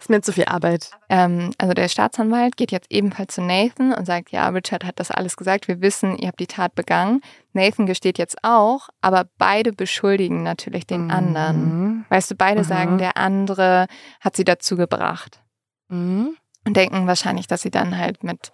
[0.00, 0.90] ist mir zu viel Arbeit.
[1.08, 5.10] Ähm, also der Staatsanwalt geht jetzt ebenfalls zu Nathan und sagt, ja, Richard hat das
[5.10, 7.20] alles gesagt, wir wissen, ihr habt die Tat begangen.
[7.52, 11.56] Nathan gesteht jetzt auch, aber beide beschuldigen natürlich den anderen.
[11.64, 12.04] Mhm.
[12.08, 12.64] Weißt du, beide Mhm.
[12.64, 13.86] sagen, der andere
[14.20, 15.40] hat sie dazu gebracht
[15.88, 16.36] Mhm.
[16.66, 18.52] und denken wahrscheinlich, dass sie dann halt mit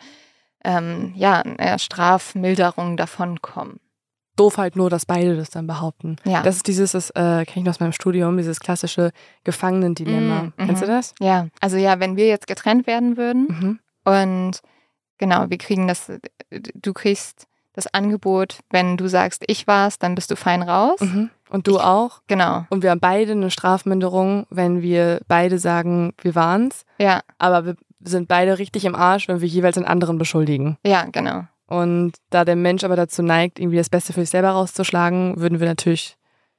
[0.63, 3.81] ähm, ja, einer Strafmilderung davonkommen.
[4.41, 6.17] Doof halt nur, dass beide das dann behaupten.
[6.25, 6.43] Ja.
[6.43, 9.11] Das ist dieses, das äh, kenne ich noch aus meinem Studium, dieses klassische
[9.45, 10.43] Gefangenendilemma.
[10.45, 10.91] Mm, Kennst du mhm.
[10.91, 11.15] das?
[11.21, 13.79] Ja, also ja, wenn wir jetzt getrennt werden würden Mhm.
[14.05, 14.53] und
[15.19, 16.11] genau, wir kriegen das,
[16.51, 21.01] du kriegst das Angebot, wenn du sagst, ich war's, dann bist du fein raus.
[21.01, 21.31] Mhm.
[21.51, 22.23] Und du Ich- auch.
[22.27, 26.85] Genau, Und wir haben beide eine Strafminderung, wenn wir beide sagen, wir waren's.
[26.99, 30.79] ja, Aber wir sind beide richtig im Arsch, wenn wir jeweils einen anderen beschuldigen.
[30.87, 31.45] ja, genau.
[31.71, 35.61] Und da der Mensch aber dazu neigt, irgendwie das Beste für sich selber rauszuschlagen, würden
[35.61, 36.17] wir natürlich,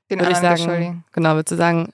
[0.09, 1.93] Den würde ich sagen, genau, würde sagen,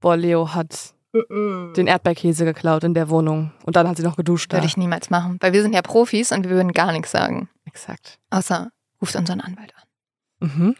[0.00, 3.52] boah, Leo hat den Erdbeerkäse geklaut in der Wohnung.
[3.64, 4.52] Und dann hat sie noch geduscht.
[4.52, 4.58] Da.
[4.58, 7.48] Würde ich niemals machen, weil wir sind ja Profis und wir würden gar nichts sagen.
[7.64, 8.18] Exakt.
[8.30, 10.48] Außer, ruft unseren Anwalt an.
[10.48, 10.76] Mhm.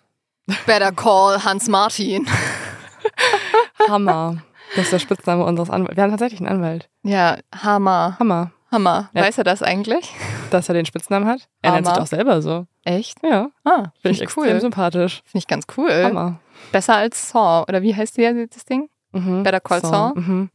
[0.66, 2.26] Better call Hans Martin.
[3.88, 4.42] Hammer.
[4.74, 5.96] Das ist der Spitzname unseres Anwalts.
[5.96, 6.88] Wir haben tatsächlich einen Anwalt.
[7.04, 8.16] Ja, Hammer.
[8.18, 8.50] Hammer.
[8.70, 9.10] Hammer.
[9.14, 9.22] Ja.
[9.22, 10.12] Weiß er das eigentlich?
[10.50, 11.48] Dass er den Spitznamen hat.
[11.62, 12.02] Er nennt sich Hammer.
[12.02, 12.66] doch selber so.
[12.84, 13.18] Echt?
[13.22, 13.48] Ja.
[13.64, 14.60] Ah, Finde ich ich extrem cool.
[14.60, 15.22] sympathisch.
[15.24, 15.90] Finde ich ganz cool.
[16.04, 16.40] Hammer.
[16.72, 17.64] Besser als Saw.
[17.68, 18.88] Oder wie heißt die, das Ding?
[19.12, 19.42] Mhm.
[19.44, 19.88] Better Call So.
[19.88, 20.12] Saul?
[20.16, 20.50] Mhm.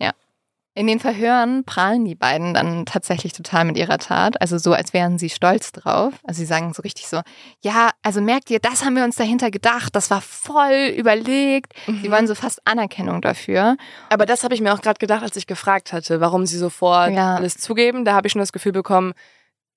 [0.82, 4.42] In den Verhören prahlen die beiden dann tatsächlich total mit ihrer Tat.
[4.42, 6.16] Also so, als wären sie stolz drauf.
[6.24, 7.22] Also sie sagen so richtig so,
[7.62, 9.96] ja, also merkt ihr, das haben wir uns dahinter gedacht.
[9.96, 11.74] Das war voll überlegt.
[11.86, 12.12] Sie Mhm.
[12.12, 13.78] wollen so fast Anerkennung dafür.
[14.10, 17.12] Aber das habe ich mir auch gerade gedacht, als ich gefragt hatte, warum sie sofort
[17.12, 17.36] Ja.
[17.36, 18.04] alles zugeben.
[18.04, 19.14] Da habe ich schon das Gefühl bekommen,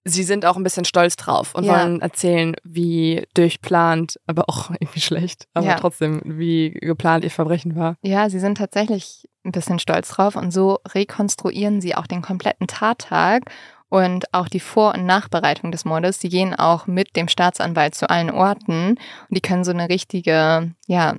[0.04, 1.74] sie sind auch ein bisschen stolz drauf und Ja.
[1.82, 5.74] wollen erzählen, wie durchplant, aber auch irgendwie schlecht, aber Ja.
[5.74, 7.96] trotzdem, wie geplant ihr Verbrechen war.
[8.00, 12.66] Ja, sie sind tatsächlich ein bisschen stolz drauf und so rekonstruieren sie auch den kompletten
[12.66, 13.50] Tattag
[13.88, 16.20] und auch die Vor- und Nachbereitung des Mordes.
[16.20, 18.98] Sie gehen auch mit dem Staatsanwalt zu allen Orten und
[19.30, 21.14] die können so eine richtige, ja,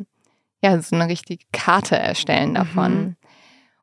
[0.61, 2.91] ja, so eine richtige Karte erstellen davon.
[2.91, 3.15] Mhm.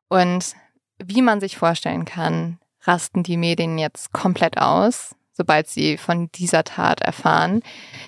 [0.09, 0.55] Und
[1.03, 6.63] wie man sich vorstellen kann, rasten die Medien jetzt komplett aus, sobald sie von dieser
[6.63, 7.61] Tat erfahren.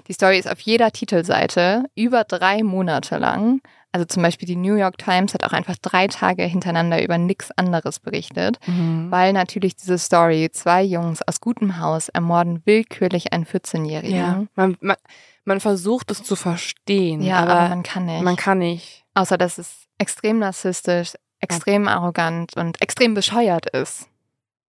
[0.07, 3.61] Die Story ist auf jeder Titelseite über drei Monate lang.
[3.95, 7.49] Also zum Beispiel die New York Times hat auch einfach drei Tage hintereinander über nichts
[7.51, 14.17] anderes berichtet, weil natürlich diese Story, zwei Jungs aus gutem Haus ermorden willkürlich einen 14-Jährigen.
[14.17, 14.97] Ja, man, man,
[15.45, 18.21] man versucht es zu verstehen, Ja, aber, aber, man kann nicht.
[18.21, 19.05] man kann nicht.
[19.13, 24.09] Außer dass es extrem narzisstisch, extrem arrogant und extrem bescheuert ist.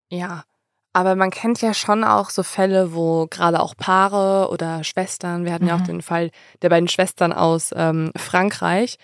[0.08, 0.44] Ja,
[0.92, 5.52] aber man kennt ja schon auch so Fälle, wo gerade auch Paare oder Schwestern, wir
[5.52, 5.84] hatten ja auch Mhm.
[5.84, 6.30] den Fall
[6.62, 8.96] der beiden Schwestern aus ähm, Frankreich,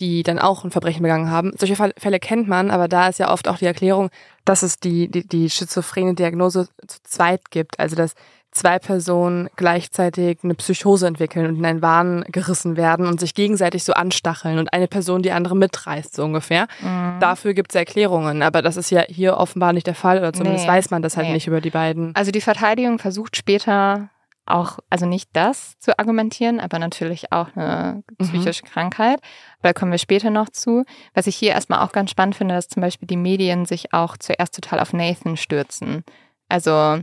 [0.00, 1.52] die dann auch ein Verbrechen begangen haben.
[1.56, 4.10] Solche Fälle kennt man, aber da ist ja oft auch die Erklärung,
[4.44, 7.80] dass es die, die, die schizophrene Diagnose zu zweit gibt.
[7.80, 8.14] Also dass
[8.52, 13.84] zwei Personen gleichzeitig eine Psychose entwickeln und in einen Wahn gerissen werden und sich gegenseitig
[13.84, 16.66] so anstacheln und eine Person die andere mitreißt, so ungefähr.
[16.80, 17.18] Mhm.
[17.20, 20.64] Dafür gibt es Erklärungen, aber das ist ja hier offenbar nicht der Fall oder zumindest
[20.64, 21.34] Nee, weiß man das halt nee.
[21.34, 22.14] nicht über die beiden.
[22.16, 24.08] Also die Verteidigung versucht später
[24.46, 28.24] auch, also nicht das zu argumentieren, aber natürlich auch eine Mhm.
[28.26, 29.18] psychische Krankheit.
[29.66, 30.84] Da kommen wir später noch zu.
[31.12, 34.16] Was ich hier erstmal auch ganz spannend finde, dass zum Beispiel die Medien sich auch
[34.16, 36.04] zuerst total auf Nathan stürzen.
[36.48, 37.00] Also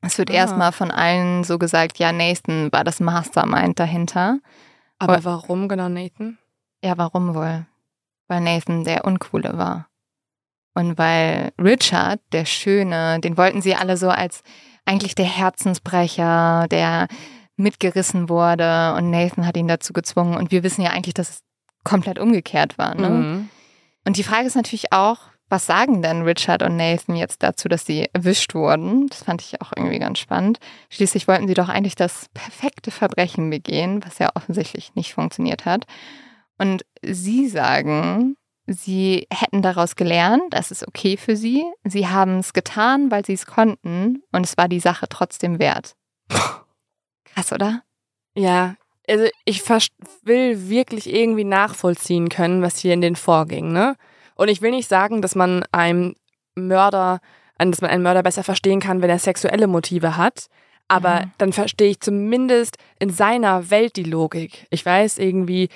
[0.00, 0.34] es wird Ah.
[0.34, 4.38] erstmal von allen so gesagt, ja, Nathan war das Mastermind dahinter.
[4.98, 6.38] Aber warum genau Nathan?
[6.82, 7.66] Ja, warum wohl?
[8.28, 9.88] Weil Nathan der Uncoole war.
[10.72, 14.42] Und weil Richard, der Schöne, den wollten sie alle so als
[14.86, 17.08] eigentlich der Herzensbrecher, der
[17.56, 20.38] mitgerissen wurde und Nathan hat ihn dazu gezwungen.
[20.38, 21.40] Und wir wissen ja eigentlich, dass es
[21.84, 22.94] komplett umgekehrt war.
[22.94, 23.08] Ne?
[23.08, 23.48] Mhm.
[24.04, 25.18] Und die Frage ist natürlich auch,
[25.50, 29.08] was sagen denn Richard und Nathan jetzt dazu, dass sie erwischt wurden?
[29.08, 30.60] Das fand ich auch irgendwie ganz spannend.
[30.90, 35.86] Schließlich wollten sie doch eigentlich das perfekte Verbrechen begehen, was ja offensichtlich nicht funktioniert hat.
[36.56, 41.64] Und sie sagen, sie hätten daraus gelernt, das ist okay für sie.
[41.82, 45.94] Sie haben es getan, weil sie es konnten und es war die Sache trotzdem wert.
[47.24, 47.82] Krass, oder?
[48.36, 48.76] Ja,
[49.10, 49.62] also ich
[50.22, 53.96] will wirklich irgendwie nachvollziehen können, was hier in den vorging, ne?
[54.36, 56.14] Und ich will nicht sagen, dass man einem
[56.54, 57.20] Mörder,
[57.58, 60.46] dass man einen Mörder besser verstehen kann, wenn er sexuelle Motive hat.
[60.88, 61.32] Aber Mhm.
[61.38, 64.66] dann verstehe ich zumindest in seiner Welt die Logik.
[64.70, 65.68] Ich weiß irgendwie,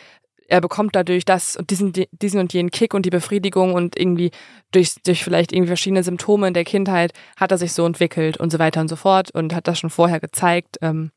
[0.48, 4.30] er bekommt dadurch das und diesen, diesen und jenen Kick und die Befriedigung und irgendwie
[4.72, 8.50] durch, durch vielleicht irgendwie verschiedene Symptome in der Kindheit hat er sich so entwickelt und
[8.50, 10.78] so weiter und so fort und hat das schon vorher gezeigt.
[10.82, 11.10] Ähm,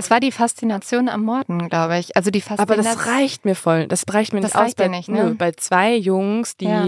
[0.00, 2.16] Es war die Faszination am Morden, glaube ich.
[2.16, 2.84] Also die Aber Faszination.
[2.84, 3.86] das reicht mir voll.
[3.88, 4.62] Das reicht mir Das nicht aus.
[4.66, 5.24] reicht dir bei, nicht, ne?
[5.24, 6.86] nö, bei zwei Jungs, die Ja.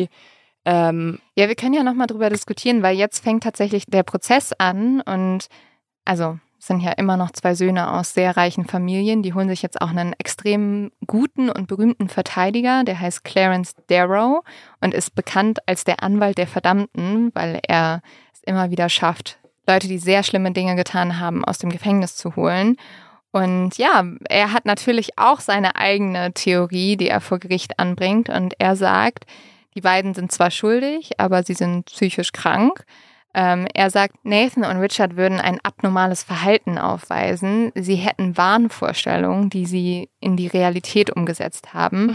[0.64, 5.00] ähm, Ja, wir können ja nochmal drüber diskutieren, weil jetzt fängt tatsächlich der Prozess an
[5.00, 5.48] und
[6.04, 9.62] also es sind ja immer noch zwei Söhne aus sehr reichen Familien, die holen sich
[9.62, 14.44] jetzt auch einen extrem guten und berühmten Verteidiger, der heißt Clarence Darrow
[14.80, 18.02] und ist bekannt als der Anwalt der Verdammten, weil er
[18.34, 19.38] es immer wieder schafft,
[19.70, 22.76] Leute, die sehr schlimme Dinge getan haben, aus dem Gefängnis zu holen.
[23.32, 28.28] Und ja, er hat natürlich auch seine eigene Theorie, die er vor Gericht anbringt.
[28.28, 29.26] Und er sagt,
[29.76, 32.84] die beiden sind zwar schuldig, aber sie sind psychisch krank.
[33.32, 37.70] Ähm, er sagt, Nathan und Richard würden ein abnormales Verhalten aufweisen.
[37.76, 42.08] Sie hätten Wahnvorstellungen, die sie in die Realität umgesetzt haben.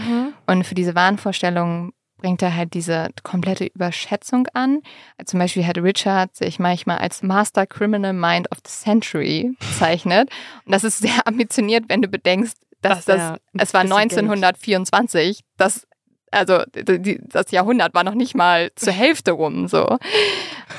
[0.46, 1.92] Und für diese Wahnvorstellungen
[2.26, 4.82] bringt er halt diese komplette Überschätzung an.
[5.24, 10.28] Zum Beispiel hat Richard sich manchmal als Master Criminal Mind of the Century bezeichnet.
[10.64, 14.08] Und das ist sehr ambitioniert, wenn du bedenkst, dass das, er es war ein bisschen
[14.28, 15.86] Geld- 1924, das
[16.32, 19.86] also die, das Jahrhundert war noch nicht mal zur Hälfte rum so.
[19.86, 20.00] Und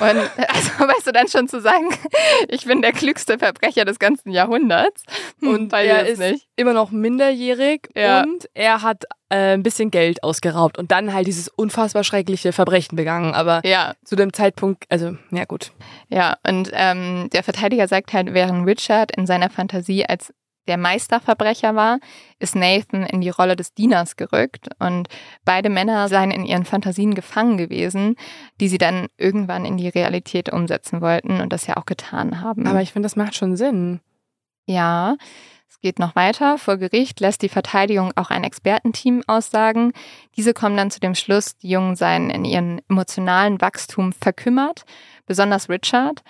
[0.00, 1.88] also weißt du dann schon zu sagen,
[2.48, 5.02] ich bin der klügste Verbrecher des ganzen Jahrhunderts.
[5.46, 8.22] Und ich er ist immer noch minderjährig Ja.
[8.22, 12.96] und er hat äh, ein bisschen Geld ausgeraubt und dann halt dieses unfassbar schreckliche Verbrechen
[12.96, 13.34] begangen.
[13.34, 15.72] Aber Ja, zu dem Zeitpunkt, also, ja gut.
[16.08, 20.32] Ja, und ähm, der Verteidiger sagt halt, während Richard in seiner Fantasie als
[20.66, 21.98] der Meisterverbrecher war,
[22.38, 25.08] ist Nathan in die Rolle des Dieners gerückt und
[25.44, 28.16] beide Männer seien in ihren Fantasien gefangen gewesen,
[28.60, 32.66] die sie dann irgendwann in die Realität umsetzen wollten und das ja auch getan haben.
[32.66, 34.00] Aber ich finde, das macht schon Sinn.
[34.68, 35.16] Ja,
[35.66, 36.58] es geht noch weiter.
[36.58, 39.92] Vor Gericht lässt die Verteidigung auch ein Expertenteam aussagen.
[40.36, 44.84] Diese kommen dann zu dem Schluss, die Jungen seien in ihrem emotionalen Wachstum verkümmert,
[45.24, 46.22] besonders Richard.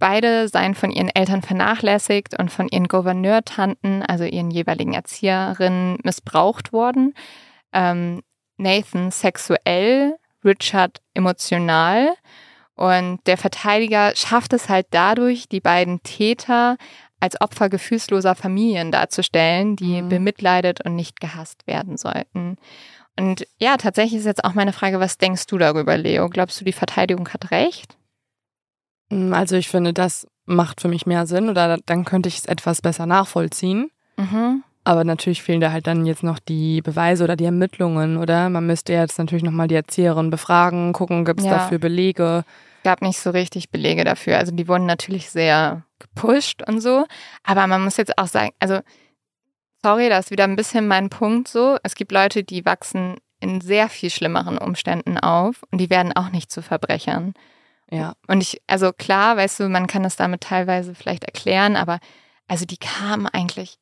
[0.00, 6.72] Beide seien von ihren Eltern vernachlässigt und von ihren Gouverneurtanten, also ihren jeweiligen Erzieherinnen, missbraucht
[6.72, 7.14] worden.
[7.72, 8.22] Ähm,
[8.56, 12.12] Nathan sexuell, Richard emotional.
[12.74, 16.76] Und der Verteidiger schafft es halt dadurch, die beiden Täter
[17.20, 20.08] als Opfer gefühlsloser Familien darzustellen, die Mhm.
[20.08, 22.56] bemitleidet und nicht gehasst werden sollten.
[23.18, 26.28] Und ja, tatsächlich ist jetzt auch meine Frage, was denkst du darüber, Leo?
[26.28, 27.96] Glaubst du, die Verteidigung hat recht?
[29.10, 32.44] Mm, Also ich finde, das macht für mich mehr Sinn oder dann könnte ich es
[32.46, 33.90] etwas besser nachvollziehen.
[34.16, 34.62] Mhm.
[34.86, 38.50] Aber natürlich fehlen da halt dann jetzt noch die Beweise oder die Ermittlungen, oder?
[38.50, 41.52] Man müsste jetzt natürlich nochmal die Erzieherin befragen, gucken, gibt es Ja.
[41.52, 42.44] dafür Belege.
[42.84, 44.38] Gab nicht so richtig Belege dafür.
[44.38, 47.06] Also die wurden natürlich sehr gepusht und so.
[47.42, 48.80] Aber man muss jetzt auch sagen, also
[49.82, 51.76] sorry, da ist wieder ein bisschen mein Punkt so.
[51.82, 56.30] Es gibt Leute, die wachsen in sehr viel schlimmeren Umständen auf und die werden auch
[56.30, 57.34] nicht zu Verbrechern.
[57.90, 58.14] Ja.
[58.26, 61.98] Und ich, also klar, weißt du, man kann das damit teilweise vielleicht erklären, aber
[62.48, 63.78] also die kamen eigentlich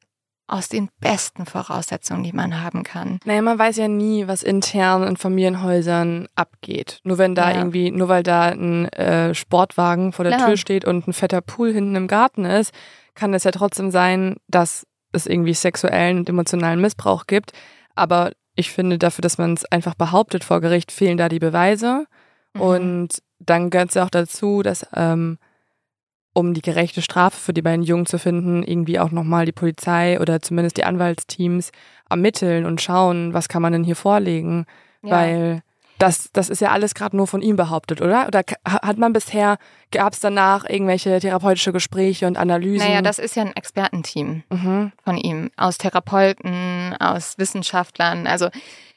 [0.53, 3.19] aus den besten Voraussetzungen, die man haben kann.
[3.25, 7.01] Naja, man weiß ja nie, was intern in Familienhäusern abgeht.
[7.05, 7.59] Nur wenn da Ja.
[7.59, 10.49] irgendwie, nur weil da ein äh, Sportwagen vor der Klar.
[10.49, 12.73] Tür steht und ein fetter Pool hinten im Garten ist,
[13.15, 17.53] kann es ja trotzdem sein, dass es irgendwie sexuellen und emotionalen Missbrauch gibt.
[17.95, 22.07] Aber ich finde, dafür, dass man es einfach behauptet vor Gericht, fehlen da die Beweise.
[22.55, 22.61] Mhm.
[22.61, 25.39] Und dann gehört es ja auch dazu, dass ähm,
[26.35, 30.21] um die gerechte Strafe für die beiden Jungen zu finden, irgendwie auch nochmal die Polizei
[30.21, 31.73] oder zumindest die Anwaltsteams
[32.09, 34.67] ermitteln und schauen, was kann man denn hier vorlegen.
[35.03, 35.11] Ja.
[35.11, 35.63] Weil
[35.99, 38.27] das, das ist ja alles gerade nur von ihm behauptet, oder?
[38.27, 39.59] Oder hat man bisher,
[39.93, 42.89] gab es danach irgendwelche therapeutische Gespräche und Analysen?
[42.89, 44.93] Naja, das ist ja ein Expertenteam mhm.
[45.05, 48.27] von ihm, aus Therapeuten, aus Wissenschaftlern.
[48.27, 48.49] Also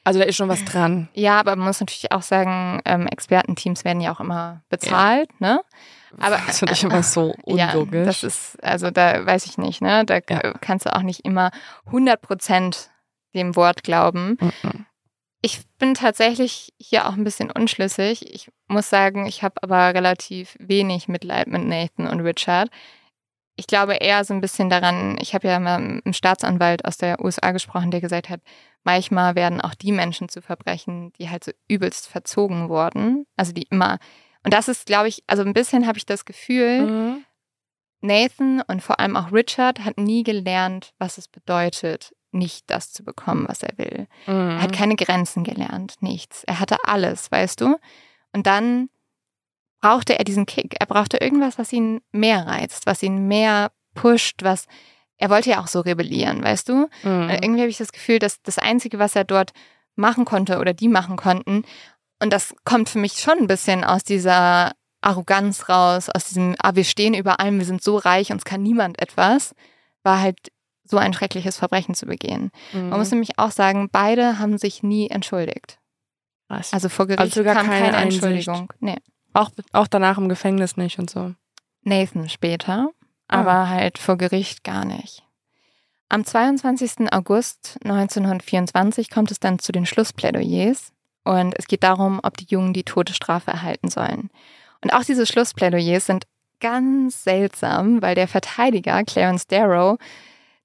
[0.02, 1.08] Also da ist schon was dran.
[1.14, 5.60] ja, aber man muss natürlich auch sagen, ähm, Expertenteams werden ja auch immer bezahlt, ne?
[6.18, 8.06] Aber das finde ich immer so ja, unlogisch.
[8.06, 10.04] das ist, also da weiß ich nicht, ne?
[10.04, 10.52] Da Ja.
[10.60, 11.50] kannst du auch nicht immer
[11.86, 12.90] 100 Prozent
[13.34, 14.36] dem Wort glauben.
[14.40, 14.86] Mhm.
[15.42, 18.34] Ich bin tatsächlich hier auch ein bisschen unschlüssig.
[18.34, 22.70] Ich muss sagen, ich habe aber relativ wenig Mitleid mit Nathan und Richard.
[23.58, 26.96] Ich glaube eher so ein bisschen daran, ich habe ja mal mit einem Staatsanwalt aus
[26.98, 28.40] der USA gesprochen, der gesagt hat,
[28.84, 33.26] manchmal werden auch die Menschen zu Verbrechen, die halt so übelst verzogen wurden.
[33.36, 33.98] Also die immer,
[34.46, 37.24] und das ist, glaube ich, also ein bisschen habe ich das Gefühl, Mhm.
[38.00, 43.02] Nathan und vor allem auch Richard hat nie gelernt, was es bedeutet, nicht das zu
[43.02, 44.06] bekommen, was er will.
[44.26, 44.74] Er hat Mhm.
[44.74, 46.44] keine Grenzen gelernt, nichts.
[46.44, 47.76] Er hatte alles, weißt du?
[48.32, 48.90] Und dann
[49.80, 50.76] brauchte er diesen Kick.
[50.78, 54.66] Er brauchte irgendwas, was ihn mehr reizt, was ihn mehr pusht, was
[55.18, 56.88] er wollte ja auch so rebellieren, weißt du?
[57.02, 57.22] Mhm.
[57.22, 59.52] Und irgendwie habe ich das Gefühl, dass das Einzige, was er dort
[59.94, 61.64] machen konnte oder die machen konnten,
[62.20, 66.74] und das kommt für mich schon ein bisschen aus dieser Arroganz raus, aus diesem, ah,
[66.74, 69.54] wir stehen über allem, wir sind so reich, uns kann niemand etwas,
[70.02, 70.38] war halt
[70.84, 72.50] so ein schreckliches Verbrechen zu begehen.
[72.72, 72.90] Mhm.
[72.90, 75.78] Man muss nämlich auch sagen, beide haben sich nie entschuldigt.
[76.48, 76.72] Was?
[76.72, 77.96] Also vor Gericht Also kam keine keine.
[77.96, 78.72] Entschuldigung.
[78.80, 78.96] Nee.
[79.32, 81.34] auch, auch danach im Gefängnis nicht und so.
[81.82, 82.90] Nathan später,
[83.28, 83.40] Ah.
[83.40, 85.24] aber halt vor Gericht gar nicht.
[86.08, 87.12] Am 22.
[87.12, 90.92] August 1924 kommt es dann zu den Schlussplädoyers
[91.26, 94.30] und es geht darum, ob die Jungen die Todesstrafe erhalten sollen.
[94.82, 96.24] Und auch diese Schlussplädoyers sind
[96.60, 99.98] ganz seltsam, weil der Verteidiger Clarence Darrow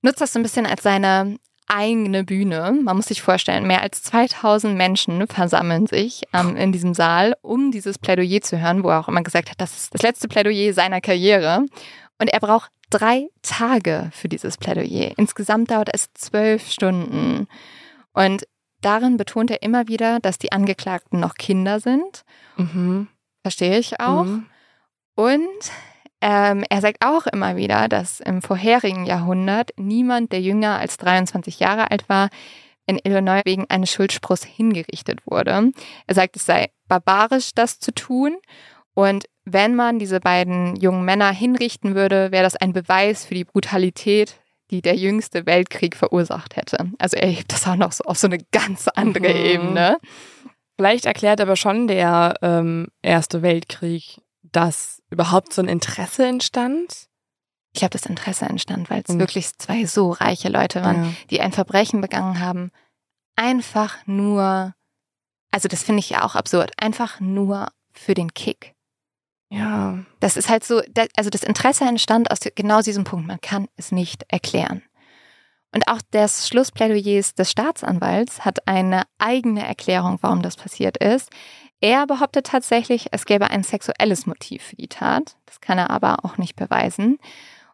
[0.04, 1.38] nutzt das so ein bisschen als seine
[1.68, 2.78] eigene Bühne.
[2.80, 7.72] Man muss sich vorstellen, mehr als 2000 Menschen versammeln sich ähm, in diesem Saal, um
[7.72, 10.74] dieses Plädoyer zu hören, wo er auch immer gesagt hat, das ist das letzte Plädoyer
[10.74, 11.66] seiner Karriere.
[12.20, 15.14] Und er braucht drei Tage für dieses Plädoyer.
[15.18, 17.48] Insgesamt dauert es zwölf Stunden.
[18.14, 18.44] Und
[18.82, 22.24] darin betont er immer wieder, dass die Angeklagten noch Kinder sind.
[22.58, 23.08] Mhm.
[23.42, 24.26] Verstehe ich auch.
[24.26, 24.46] Mhm.
[25.16, 25.72] Und
[26.22, 31.60] ähm, er sagt auch immer wieder, dass im vorherigen Jahrhundert niemand, der jünger als 23
[31.60, 32.30] Jahre alt war,
[32.86, 35.72] in Illinois wegen eines Schuldspruchs hingerichtet wurde.
[36.08, 38.38] Er sagt, es sei barbarisch, das zu tun.
[38.94, 43.46] Und wenn man diese beiden jungen Männer hinrichten würde, wäre das ein Beweis für die
[43.46, 44.40] Brutalität,
[44.72, 46.90] die der jüngste Weltkrieg verursacht hätte.
[46.98, 49.46] Also er hebt das auch noch so auf so eine ganz andere Mhm.
[49.46, 49.98] Ebene.
[50.78, 57.08] Vielleicht erklärt aber schon der ähm, Erste Weltkrieg, dass überhaupt so ein Interesse entstand.
[57.74, 59.20] Ich glaube, das Interesse entstand, weil es Mhm.
[59.20, 61.12] wirklich zwei so reiche Leute waren, Ja.
[61.30, 62.72] die ein Verbrechen begangen haben,
[63.36, 64.74] einfach nur,
[65.52, 68.74] also das finde ich ja auch absurd, einfach nur für den Kick.
[69.52, 70.00] Ja.
[70.20, 70.82] Das ist halt so,
[71.16, 74.82] also das Interesse entstand aus genau diesem Punkt, man kann es nicht erklären.
[75.74, 81.30] Und auch das Schlussplädoyer des Staatsanwalts hat eine eigene Erklärung, warum das passiert ist.
[81.80, 85.36] Er behauptet tatsächlich, es gäbe ein sexuelles Motiv für die Tat.
[85.46, 87.18] Das kann er aber auch nicht beweisen.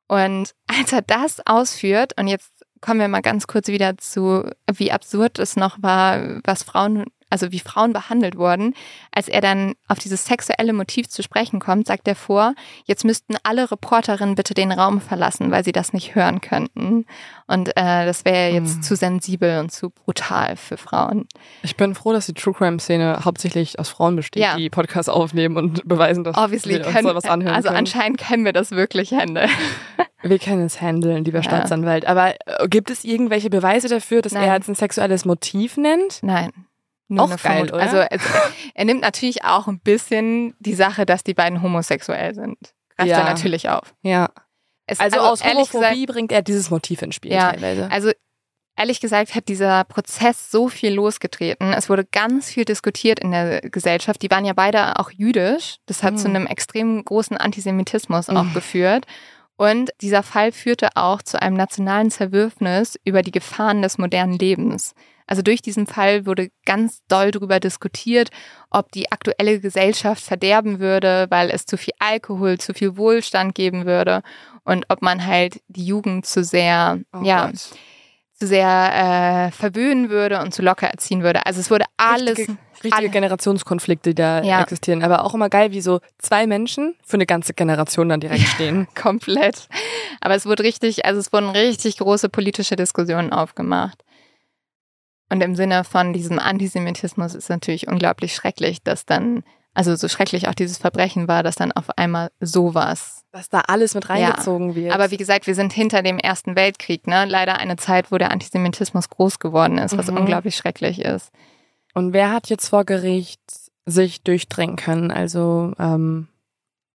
[0.07, 4.91] Und als er das ausführt, und jetzt kommen wir mal ganz kurz wieder zu, wie
[4.91, 8.73] absurd es noch war, was Frauen, also wie Frauen behandelt wurden,
[9.11, 12.53] als er dann auf dieses sexuelle Motiv zu sprechen kommt, sagt er vor,
[12.85, 17.05] jetzt müssten alle Reporterinnen bitte den Raum verlassen, weil sie das nicht hören könnten.
[17.47, 18.81] Und äh, das wäre jetzt Hm.
[18.81, 21.27] zu sensibel und zu brutal für Frauen.
[21.63, 24.55] Ich bin froh, dass die True Crime Szene hauptsächlich aus Frauen besteht, Ja.
[24.55, 27.79] die Podcasts aufnehmen und beweisen, dass Obviously wir uns können, da was anhören also können.
[27.79, 29.49] anscheinend können wir das wirklich handeln.
[30.23, 31.43] Wir können es handeln, lieber Ja.
[31.43, 32.05] Staatsanwalt.
[32.07, 34.43] Aber äh, gibt es irgendwelche Beweise dafür, dass Nein.
[34.45, 36.19] er jetzt ein sexuelles Motiv nennt?
[36.23, 36.49] Nein.
[37.09, 37.81] Nur Auch eine geil, oder?
[37.81, 38.21] Also es,
[38.73, 42.57] er nimmt natürlich auch ein bisschen die Sache, dass die beiden homosexuell sind.
[42.97, 43.19] Greift Ja.
[43.19, 43.93] er natürlich auf.
[44.01, 44.29] Ja.
[44.87, 47.89] Es, Also, aus ehrlich Homophobie gesagt, bringt er dieses Motiv ins Spiel Ja, teilweise.
[47.91, 48.11] Also
[48.77, 51.73] ehrlich gesagt hat dieser Prozess so viel losgetreten.
[51.73, 54.21] Es wurde ganz viel diskutiert in der Gesellschaft.
[54.21, 55.77] Die waren ja beide auch jüdisch.
[55.87, 56.17] Das hat Mhm.
[56.17, 58.53] zu einem extrem großen Antisemitismus auch Mhm.
[58.53, 59.05] geführt.
[59.57, 64.93] Und dieser Fall führte auch zu einem nationalen Zerwürfnis über die Gefahren des modernen Lebens.
[65.27, 68.29] Also durch diesen Fall wurde ganz doll darüber diskutiert,
[68.71, 73.85] ob die aktuelle Gesellschaft verderben würde, weil es zu viel Alkohol, zu viel Wohlstand geben
[73.85, 74.23] würde
[74.63, 77.57] und ob man halt die Jugend zu sehr, Oh ja, Gott.
[78.33, 81.45] zu sehr äh, verwöhnen würde und zu locker erziehen würde.
[81.45, 84.61] Also es wurde alles Richtige, richtige alle- Generationskonflikte, die da Ja.
[84.61, 85.03] existieren.
[85.03, 88.87] Aber auch immer geil, wie so zwei Menschen für eine ganze Generation dann direkt stehen.
[88.95, 89.67] komplett.
[90.21, 94.03] Aber es wurde richtig, also es wurden richtig große politische Diskussionen aufgemacht.
[95.29, 100.47] Und im Sinne von diesem Antisemitismus ist natürlich unglaublich schrecklich, dass dann, also so schrecklich
[100.47, 103.23] auch dieses Verbrechen war, dass dann auf einmal sowas.
[103.31, 104.93] Dass da alles mit reingezogen wird.
[104.93, 107.25] Aber wie gesagt, wir sind hinter dem Ersten Weltkrieg, ne?
[107.25, 110.17] Leider eine Zeit, wo der Antisemitismus groß geworden ist, was Mhm.
[110.17, 111.29] unglaublich schrecklich ist.
[111.93, 113.41] Und wer hat jetzt vor Gericht
[113.85, 115.11] sich durchdrängen können?
[115.11, 116.27] Also, ähm,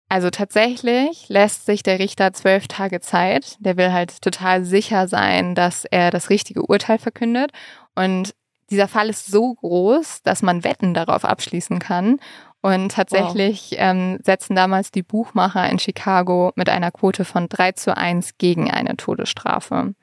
[0.08, 3.56] Also tatsächlich lässt sich der Richter zwölf Tage Zeit.
[3.60, 7.50] Der will halt total sicher sein, dass er das richtige Urteil verkündet.
[7.94, 8.34] Und
[8.70, 12.18] dieser Fall ist so groß, dass man Wetten darauf abschließen kann.
[12.62, 17.96] Und tatsächlich ähm, setzen damals die Buchmacher in Chicago mit einer Quote von 3 zu
[17.96, 19.94] 1 gegen eine Todesstrafe.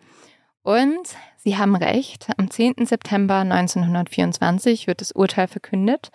[0.61, 2.27] Und sie haben recht.
[2.37, 2.85] Am 10.
[2.85, 6.09] September 1924 wird das Urteil verkündet.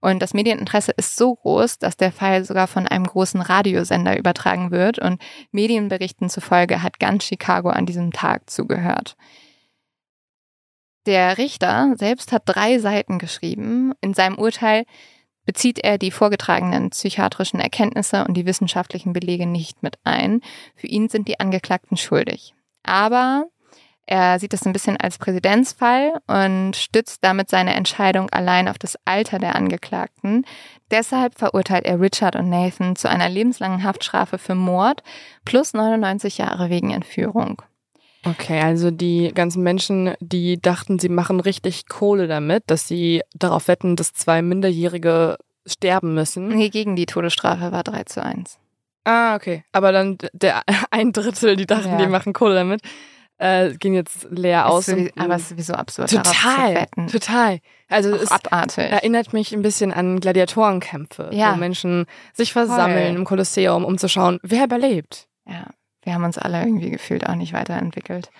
[0.00, 4.70] Und das Medieninteresse ist so groß, dass der Fall sogar von einem großen Radiosender übertragen
[4.70, 5.00] wird.
[5.00, 5.20] Und
[5.50, 9.16] Medienberichten zufolge hat ganz Chicago an diesem Tag zugehört.
[11.08, 13.94] Der Richter selbst hat drei Seiten geschrieben.
[14.02, 14.84] In seinem Urteil
[15.46, 20.42] bezieht er die vorgetragenen psychiatrischen Erkenntnisse und die wissenschaftlichen Belege nicht mit ein.
[20.76, 22.52] Für ihn sind die Angeklagten schuldig.
[22.82, 23.46] Aber
[24.04, 28.98] er sieht das ein bisschen als Präzedenzfall und stützt damit seine Entscheidung allein auf das
[29.06, 30.44] Alter der Angeklagten.
[30.90, 35.02] Deshalb verurteilt er Richard und Nathan zu einer lebenslangen Haftstrafe für Mord
[35.46, 37.62] plus 99 Jahre wegen Entführung.
[38.24, 43.68] Okay, also die ganzen Menschen, die dachten, sie machen richtig Kohle damit, dass sie darauf
[43.68, 46.48] wetten, dass zwei Minderjährige sterben müssen.
[46.48, 48.58] Nee, gegen die Todesstrafe war 3 zu 1.
[49.04, 49.64] Ah, okay.
[49.72, 51.98] Aber dann der ein Drittel, die dachten, Ja.
[51.98, 52.80] die machen Kohle damit,
[53.38, 54.88] äh, gehen jetzt leer aus.
[54.88, 57.60] Ist sowieso, und- aber es ist sowieso absurd, total, total.
[57.88, 58.84] Also Auch es abartig.
[58.90, 61.52] erinnert mich ein bisschen an Gladiatorenkämpfe, Ja.
[61.52, 63.16] wo Menschen sich versammeln Voll.
[63.16, 65.28] im Kolosseum, um zu schauen, wer überlebt.
[65.46, 65.66] Ja,
[66.02, 68.30] wir haben uns alle irgendwie gefühlt auch nicht weiterentwickelt.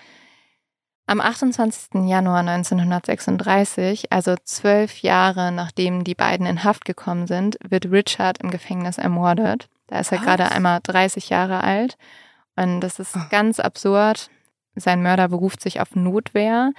[1.07, 2.07] Am 28.
[2.07, 8.51] Januar 1936, also zwölf Jahre nachdem die beiden in Haft gekommen sind, wird Richard im
[8.51, 9.69] Gefängnis ermordet.
[9.87, 10.25] Da ist er Was?
[10.25, 11.97] gerade einmal 30 Jahre alt.
[12.55, 13.27] Und das ist Ah.
[13.31, 14.29] ganz absurd.
[14.75, 16.71] Sein Mörder beruft sich auf Notwehr.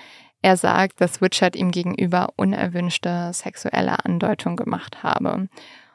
[0.42, 5.48] Er sagt, dass Richard ihm gegenüber unerwünschte sexuelle Andeutung gemacht habe.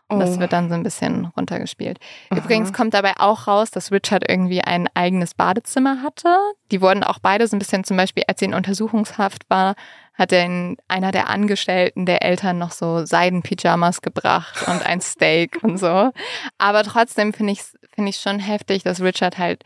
[0.08, 0.40] Und das Oh.
[0.40, 1.98] wird dann so ein bisschen runtergespielt.
[2.30, 2.40] Aha.
[2.40, 6.38] Übrigens kommt dabei auch raus, dass Richard irgendwie ein eigenes Badezimmer hatte.
[6.72, 9.74] Die wurden auch beide so ein bisschen, zum Beispiel, als sie in Untersuchungshaft war,
[10.14, 15.58] hat er in einer der Angestellten der Eltern noch so Seidenpyjamas gebracht und ein Steak
[15.64, 16.12] und so.
[16.60, 19.64] Aber trotzdem finde ich es finde ich schon heftig, dass Richard halt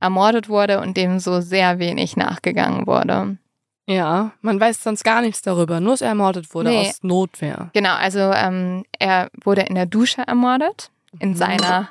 [0.00, 3.38] ermordet wurde und dem so sehr wenig nachgegangen wurde.
[3.90, 6.88] Ja, man weiß sonst gar nichts darüber, nur dass er ermordet wurde Nee.
[6.90, 7.70] aus Notwehr.
[7.72, 11.34] Genau, also ähm, er wurde in der Dusche ermordet, in Mhm.
[11.36, 11.88] seiner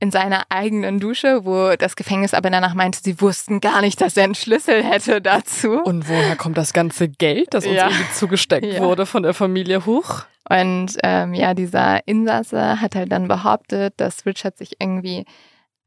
[0.00, 4.16] in seiner eigenen Dusche, wo das Gefängnis aber danach meinte, sie wussten gar nicht, dass
[4.18, 5.80] er einen Schlüssel hätte dazu.
[5.82, 7.86] Und woher kommt das ganze Geld, das uns Ja.
[7.88, 8.80] irgendwie zugesteckt Ja.
[8.82, 10.24] wurde von der Familie Huch?
[10.50, 15.24] Und ähm, ja, dieser Insasse hat halt dann behauptet, dass Richard sich irgendwie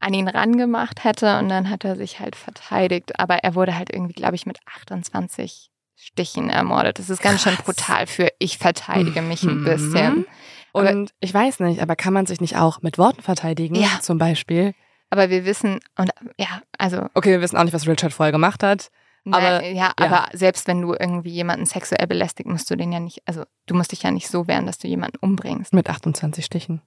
[0.00, 3.18] an ihn rangemacht hätte und dann hat er sich halt verteidigt.
[3.18, 6.98] Aber er wurde halt irgendwie, glaube ich, mit 28 Stichen ermordet.
[6.98, 9.64] Das ist ganz schön brutal für ich verteidige mich ein Mhm.
[9.64, 10.26] bisschen.
[10.72, 13.74] Aber- Und ich weiß nicht, aber kann man sich nicht auch mit Worten verteidigen?
[13.74, 13.98] Ja.
[14.00, 14.74] Zum Beispiel.
[15.10, 18.62] Aber wir wissen, und ja, also Okay, wir wissen auch nicht, was Richard vorher gemacht
[18.62, 18.90] hat.
[19.26, 19.92] Aber, Aber, ja, ja.
[19.96, 23.74] aber selbst wenn du irgendwie jemanden sexuell belästigt, musst du den ja nicht, also du
[23.74, 25.74] musst dich ja nicht so wehren, dass du jemanden umbringst.
[25.74, 26.80] Mit 28 Stichen.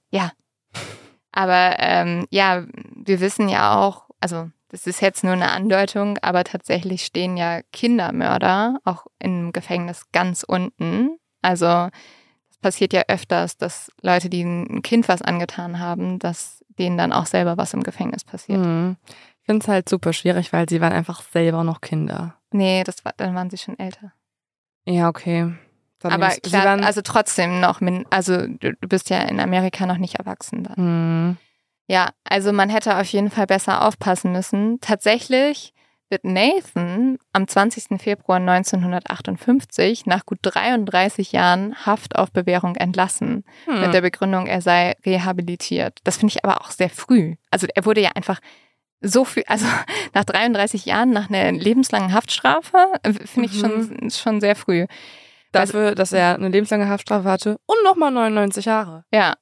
[1.34, 2.64] Aber ähm, ja,
[3.04, 7.60] wir wissen ja auch, also das ist jetzt nur eine Andeutung, aber tatsächlich stehen ja
[7.72, 11.18] Kindermörder auch im Gefängnis ganz unten.
[11.42, 11.88] Also
[12.50, 17.12] es passiert ja öfters, dass Leute, die ein Kind was angetan haben, dass denen dann
[17.12, 18.60] auch selber was im Gefängnis passiert.
[18.60, 18.96] Mhm.
[19.40, 22.36] Ich finde es halt super schwierig, weil sie waren einfach selber noch Kinder.
[22.52, 24.12] Nee, das war, dann waren sie schon älter.
[24.86, 25.52] Ja, okay.
[25.98, 27.80] Dann Aber klar, waren, also trotzdem noch,
[28.10, 30.74] also du, du bist ja in Amerika noch nicht erwachsen dann.
[31.28, 31.36] Mhm.
[31.86, 34.80] Ja, also man hätte auf jeden Fall besser aufpassen müssen.
[34.80, 35.74] Tatsächlich
[36.12, 38.00] wird Nathan am 20.
[38.00, 43.44] Februar 1958 nach gut 33 Jahren Haft auf Bewährung entlassen.
[43.64, 43.80] Hm.
[43.80, 45.98] Mit der Begründung, er sei rehabilitiert.
[46.04, 47.34] Das finde ich aber auch sehr früh.
[47.50, 48.40] Also er wurde ja einfach
[49.00, 49.66] so viel, also
[50.14, 54.86] nach 33 Jahren, nach einer lebenslangen Haftstrafe, äh, finde ich schon, schon sehr früh.
[55.50, 59.04] Dafür, dass er eine lebenslange Haftstrafe hatte und nochmal 99 Jahre.
[59.12, 59.34] Ja.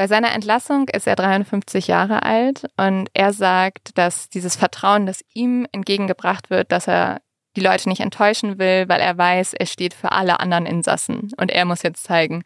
[0.00, 5.22] Bei seiner Entlassung ist er 53 Jahre alt und er sagt, dass dieses Vertrauen, das
[5.34, 7.20] ihm entgegengebracht wird, dass er
[7.54, 11.50] die Leute nicht enttäuschen will, weil er weiß, er steht für alle anderen Insassen und
[11.50, 12.44] er muss jetzt zeigen,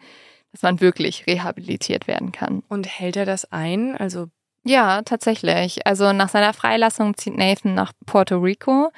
[0.50, 2.64] dass man wirklich rehabilitiert werden kann.
[2.68, 3.96] Und hält er das ein?
[3.96, 4.26] Also,
[4.64, 5.86] Ja, tatsächlich.
[5.86, 8.90] Also nach seiner Freilassung zieht Nathan nach Puerto Rico,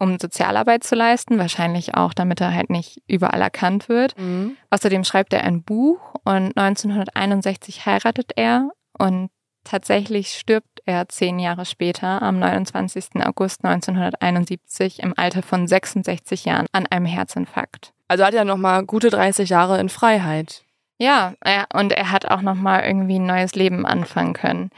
[0.00, 4.18] um Sozialarbeit zu leisten, wahrscheinlich auch, damit er halt nicht überall erkannt wird.
[4.18, 4.56] mhm.
[4.70, 9.30] Außerdem schreibt er ein Buch und 1961 heiratet er und
[9.62, 13.16] tatsächlich stirbt er zehn Jahre später, am 29.
[13.24, 17.92] August 1971, im Alter von 66 Jahren an einem Herzinfarkt.
[18.08, 20.64] also hat er nochmal gute 30 Jahre in Freiheit.
[20.98, 24.70] Ja, er, und er hat auch nochmal irgendwie ein neues Leben anfangen können.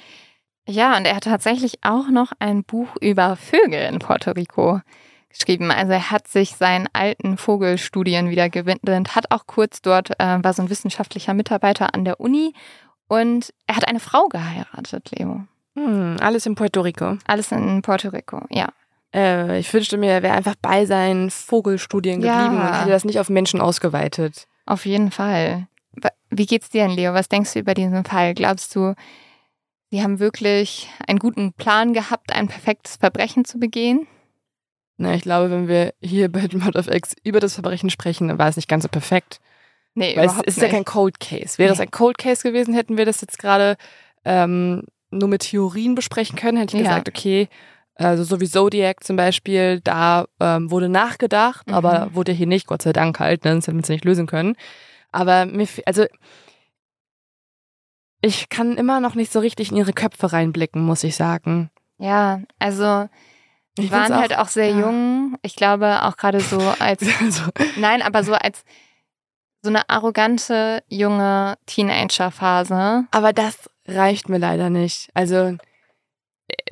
[0.69, 4.81] Ja, und er hat tatsächlich auch noch ein Buch über Vögel in Puerto Rico
[5.33, 5.71] geschrieben.
[5.71, 10.53] Also er hat sich seinen alten Vogelstudien wieder gewidmet, hat auch kurz dort, äh, war
[10.53, 12.55] so ein wissenschaftlicher Mitarbeiter an der Uni
[13.09, 15.43] und er hat eine Frau geheiratet, Leo.
[15.75, 17.17] Hm, alles in Puerto Rico.
[17.27, 18.69] Alles in Puerto Rico, ja.
[19.15, 22.43] Äh, ich wünschte mir, er wäre einfach bei seinen Vogelstudien Ja.
[22.43, 24.47] geblieben und hätte das nicht auf Menschen ausgeweitet.
[24.67, 25.67] Auf jeden Fall.
[26.31, 27.13] Wie geht's dir denn, Leo?
[27.13, 28.33] Was denkst du über diesen Fall?
[28.33, 28.95] Glaubst du,
[29.91, 34.07] sie haben wirklich einen guten Plan gehabt, ein perfektes Verbrechen zu begehen?
[35.03, 38.39] Na, ich glaube, wenn wir hier bei Mod of X über das Verbrechen sprechen, dann
[38.39, 39.41] war es nicht ganz so perfekt.
[39.95, 40.67] Nee, Weil es überhaupt ist nicht.
[40.67, 41.59] ja kein Cold Case.
[41.59, 41.85] Wäre es Nee.
[41.87, 43.77] ein Cold Case gewesen, hätten wir das jetzt gerade
[44.25, 46.57] ähm, nur mit Theorien besprechen können.
[46.57, 46.89] Hätte ich Ja.
[46.91, 47.49] gesagt, okay,
[47.97, 51.75] also so wie Zodiac zum Beispiel, da ähm, wurde nachgedacht, Mhm.
[51.75, 54.27] aber wurde hier nicht, Gott sei Dank halt, ne, sonst hätten wir es nicht lösen
[54.27, 54.55] können.
[55.11, 56.05] Aber mir, also
[58.21, 61.71] ich kann immer noch nicht so richtig in ihre Köpfe reinblicken, muss ich sagen.
[61.99, 63.09] Ja, also
[63.79, 64.81] Die Ich find's waren halt auch sehr ja.
[64.81, 65.37] jung.
[65.43, 67.43] Ich glaube auch gerade so als, Also,
[67.77, 68.65] nein, aber so als
[69.63, 73.05] so eine arrogante junge Teenager-Phase.
[73.11, 75.09] aber das reicht mir leider nicht.
[75.15, 75.57] Also,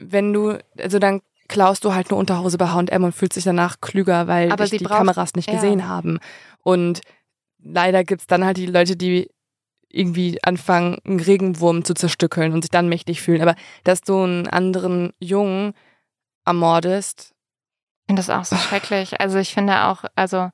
[0.01, 3.81] wenn du, also dann klaust du halt nur Unterhose bei H&M und fühlst dich danach
[3.81, 5.55] klüger, weil Aber dich sie die braucht- Kameras nicht ja.
[5.55, 6.19] gesehen haben.
[6.63, 7.01] Und
[7.63, 9.31] leider gibt's dann halt die Leute, die
[9.89, 13.43] irgendwie anfangen, einen Regenwurm zu zerstückeln und sich dann mächtig fühlen.
[13.43, 15.75] Aber dass du einen anderen Jungen
[16.51, 17.33] ermordest,
[18.03, 19.21] Ich finde das auch so schrecklich.
[19.21, 20.51] Also ich finde auch, also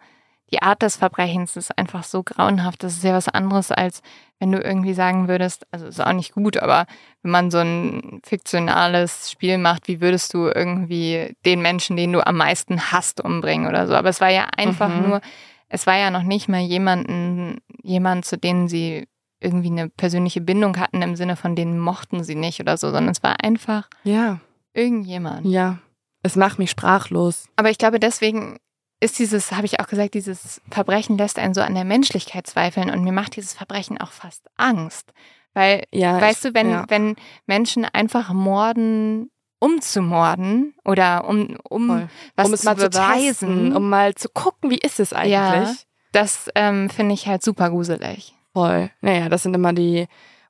[0.53, 2.82] die Art des Verbrechens ist einfach so grauenhaft.
[2.82, 4.01] Das ist ja was anderes, als
[4.38, 6.86] wenn du irgendwie sagen würdest, also ist auch nicht gut, aber
[7.22, 12.24] wenn man so ein fiktionales Spiel macht, wie würdest du irgendwie den Menschen, den du
[12.24, 13.94] am meisten hasst, umbringen oder so.
[13.94, 15.03] Aber es war ja einfach Mhm.
[15.09, 15.20] nur,
[15.68, 19.09] es war ja noch nicht mal jemanden, jemand, zu denen sie
[19.40, 23.09] irgendwie eine persönliche Bindung hatten, im Sinne von denen mochten sie nicht oder so, sondern
[23.12, 24.38] es war einfach ja,
[24.74, 25.47] irgendjemand.
[25.47, 25.78] ja,
[26.26, 27.48] es macht mich sprachlos.
[27.56, 28.58] Aber ich glaube, deswegen
[29.00, 32.90] ist dieses, habe ich auch gesagt, dieses Verbrechen lässt einen so an der Menschlichkeit zweifeln
[32.90, 35.12] und mir macht dieses Verbrechen auch fast Angst.
[35.54, 36.84] Weil, Ja, weißt ich- du, wenn, ja.
[36.88, 37.16] wenn
[37.46, 42.08] Menschen einfach morden, um zu morden oder um, um Voll.
[42.36, 45.12] was um es zu mal beweisen, zu testen, um mal zu gucken, wie ist es
[45.14, 45.32] eigentlich.
[45.32, 45.74] Ja.
[46.12, 48.34] das ähm, finde ich halt super gruselig.
[48.54, 48.90] Voll.
[49.02, 50.06] Naja, das sind immer die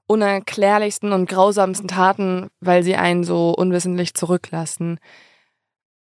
[0.08, 4.98] unerklärlichsten und grausamsten Taten, weil sie einen so unwissentlich zurücklassen.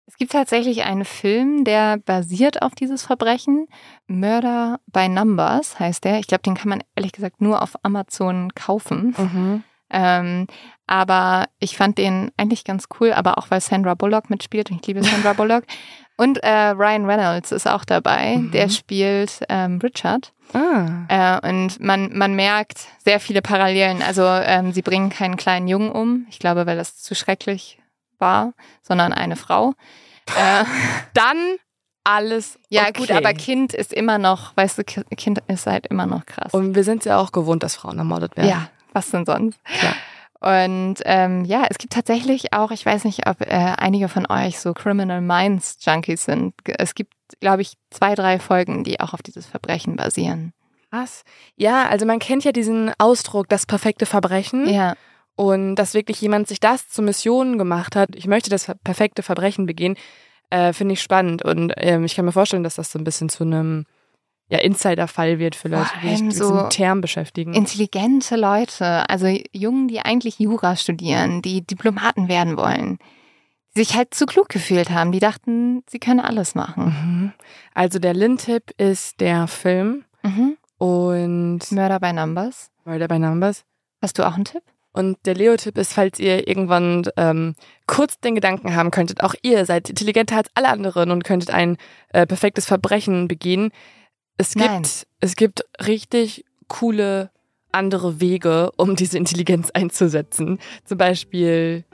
[0.08, 3.66] Es gibt tatsächlich einen Film, der basiert auf dieses Verbrechen.
[4.06, 6.18] Murder by Numbers heißt der.
[6.18, 9.14] Ich glaube, den kann man ehrlich gesagt nur auf Amazon kaufen.
[9.18, 9.64] Mhm.
[9.90, 10.46] Ähm,
[10.86, 14.86] aber ich fand den eigentlich ganz cool, aber auch weil Sandra Bullock mitspielt und ich
[14.86, 15.64] liebe Sandra Bullock.
[16.16, 18.50] Und äh, Ryan Reynolds ist auch dabei, Mhm.
[18.52, 20.32] der spielt ähm, Richard.
[20.54, 21.38] Ah.
[21.42, 24.00] Äh, und man, man merkt sehr viele Parallelen.
[24.02, 27.77] Also ähm, sie bringen keinen kleinen Jungen um, ich glaube, weil das zu schrecklich
[28.18, 28.52] war,
[28.82, 29.74] sondern eine Frau.
[30.36, 30.64] Äh,
[31.14, 31.36] Dann
[32.04, 32.92] alles ja okay.
[32.94, 36.54] gut, aber Kind ist immer noch, weißt du, Ki- Kind ist halt immer noch krass.
[36.54, 38.48] Und wir sind ja auch gewohnt, dass Frauen ermordet werden.
[38.48, 39.60] Ja, was denn sonst?
[39.64, 39.94] Klar.
[40.40, 43.46] Und ähm, ja, es gibt tatsächlich auch, ich weiß nicht, ob äh,
[43.76, 46.54] einige von euch so Criminal Minds Junkies sind.
[46.78, 50.52] Es gibt, glaube ich, zwei, drei Folgen, die auch auf dieses Verbrechen basieren.
[50.90, 51.24] Krass.
[51.56, 54.66] Ja, also man kennt ja diesen Ausdruck, das perfekte Verbrechen.
[54.72, 54.94] Ja,
[55.38, 59.66] Und dass wirklich jemand sich das zur Mission gemacht hat, ich möchte das perfekte Verbrechen
[59.66, 59.94] begehen,
[60.50, 61.44] äh, finde ich spannend.
[61.44, 63.84] Und ähm, ich kann mir vorstellen, dass das so ein bisschen zu einem
[64.48, 67.54] ja, Insider-Fall wird für Vor Leute, die sich allem mit so diesem Term beschäftigen.
[67.54, 72.98] intelligente Leute, also Jungen, die eigentlich Jura studieren, die Diplomaten werden wollen,
[73.76, 76.84] die sich halt zu klug gefühlt haben, die dachten, sie können alles machen.
[76.86, 77.32] Mhm.
[77.74, 80.56] Also der Lin-Tipp ist der Film Mhm.
[80.78, 82.70] und Murder by Numbers.
[82.84, 83.62] Murder by Numbers.
[84.02, 84.62] Hast du auch einen Tipp?
[84.98, 87.54] Und der Leo-Tipp ist, falls ihr irgendwann ähm,
[87.86, 91.76] kurz den Gedanken haben könntet, auch ihr seid intelligenter als alle anderen und könntet ein
[92.08, 93.70] äh, perfektes Verbrechen begehen.
[94.38, 94.82] Es gibt, Nein.
[95.20, 97.30] es gibt richtig coole
[97.70, 100.58] andere Wege, um diese Intelligenz einzusetzen.
[100.84, 101.84] Zum Beispiel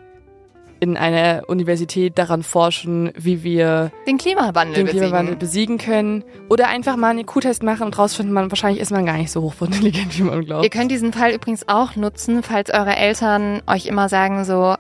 [0.91, 5.01] in einer Universität daran forschen, wie wir Den Klimawandel den besiegen.
[5.03, 6.25] Klimawandel besiegen können.
[6.49, 9.43] Oder einfach mal einen IQ-Test machen und rausfinden, man, wahrscheinlich ist man gar nicht so
[9.43, 10.65] hochintelligent, wie man glaubt.
[10.65, 14.79] Ihr könnt diesen Fall übrigens auch nutzen, falls eure Eltern euch immer sagen so, ah,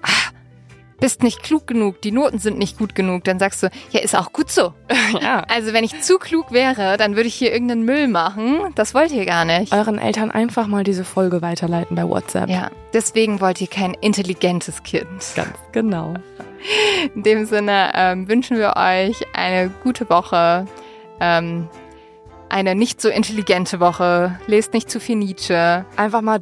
[1.04, 4.16] bist nicht klug genug, die Noten sind nicht gut genug, dann sagst du, ja, ist
[4.16, 4.72] auch gut so.
[5.20, 5.44] ja.
[5.54, 8.72] Also wenn ich zu klug wäre, dann würde ich hier irgendeinen Müll machen.
[8.74, 9.74] Das wollt ihr gar nicht.
[9.74, 12.48] Euren Eltern einfach mal diese Folge weiterleiten bei WhatsApp.
[12.48, 15.06] Ja, deswegen wollt ihr kein intelligentes Kind.
[15.36, 16.14] Ganz genau.
[17.14, 20.64] In dem Sinne ähm, wünschen wir euch eine gute Woche,
[21.20, 21.68] ähm,
[22.48, 24.40] eine nicht so intelligente Woche.
[24.46, 25.84] Lest nicht zu viel Nietzsche.
[25.96, 26.40] Einfach mal,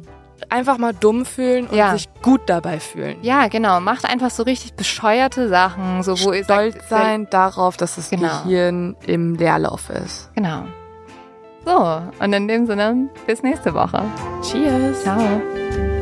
[0.49, 1.93] einfach mal dumm fühlen und Ja.
[1.93, 3.17] sich gut dabei fühlen.
[3.21, 3.79] Ja, genau.
[3.79, 8.09] Macht einfach so richtig bescheuerte Sachen, so wo ihr Stolz sagt, sein darauf, dass das
[8.09, 8.43] Genau.
[8.43, 10.29] Gehirn im Leerlauf ist.
[10.35, 10.63] Genau.
[11.65, 14.03] So, und in dem Sinne, bis nächste Woche.
[14.41, 15.03] Cheers.
[15.03, 15.92] Ciao.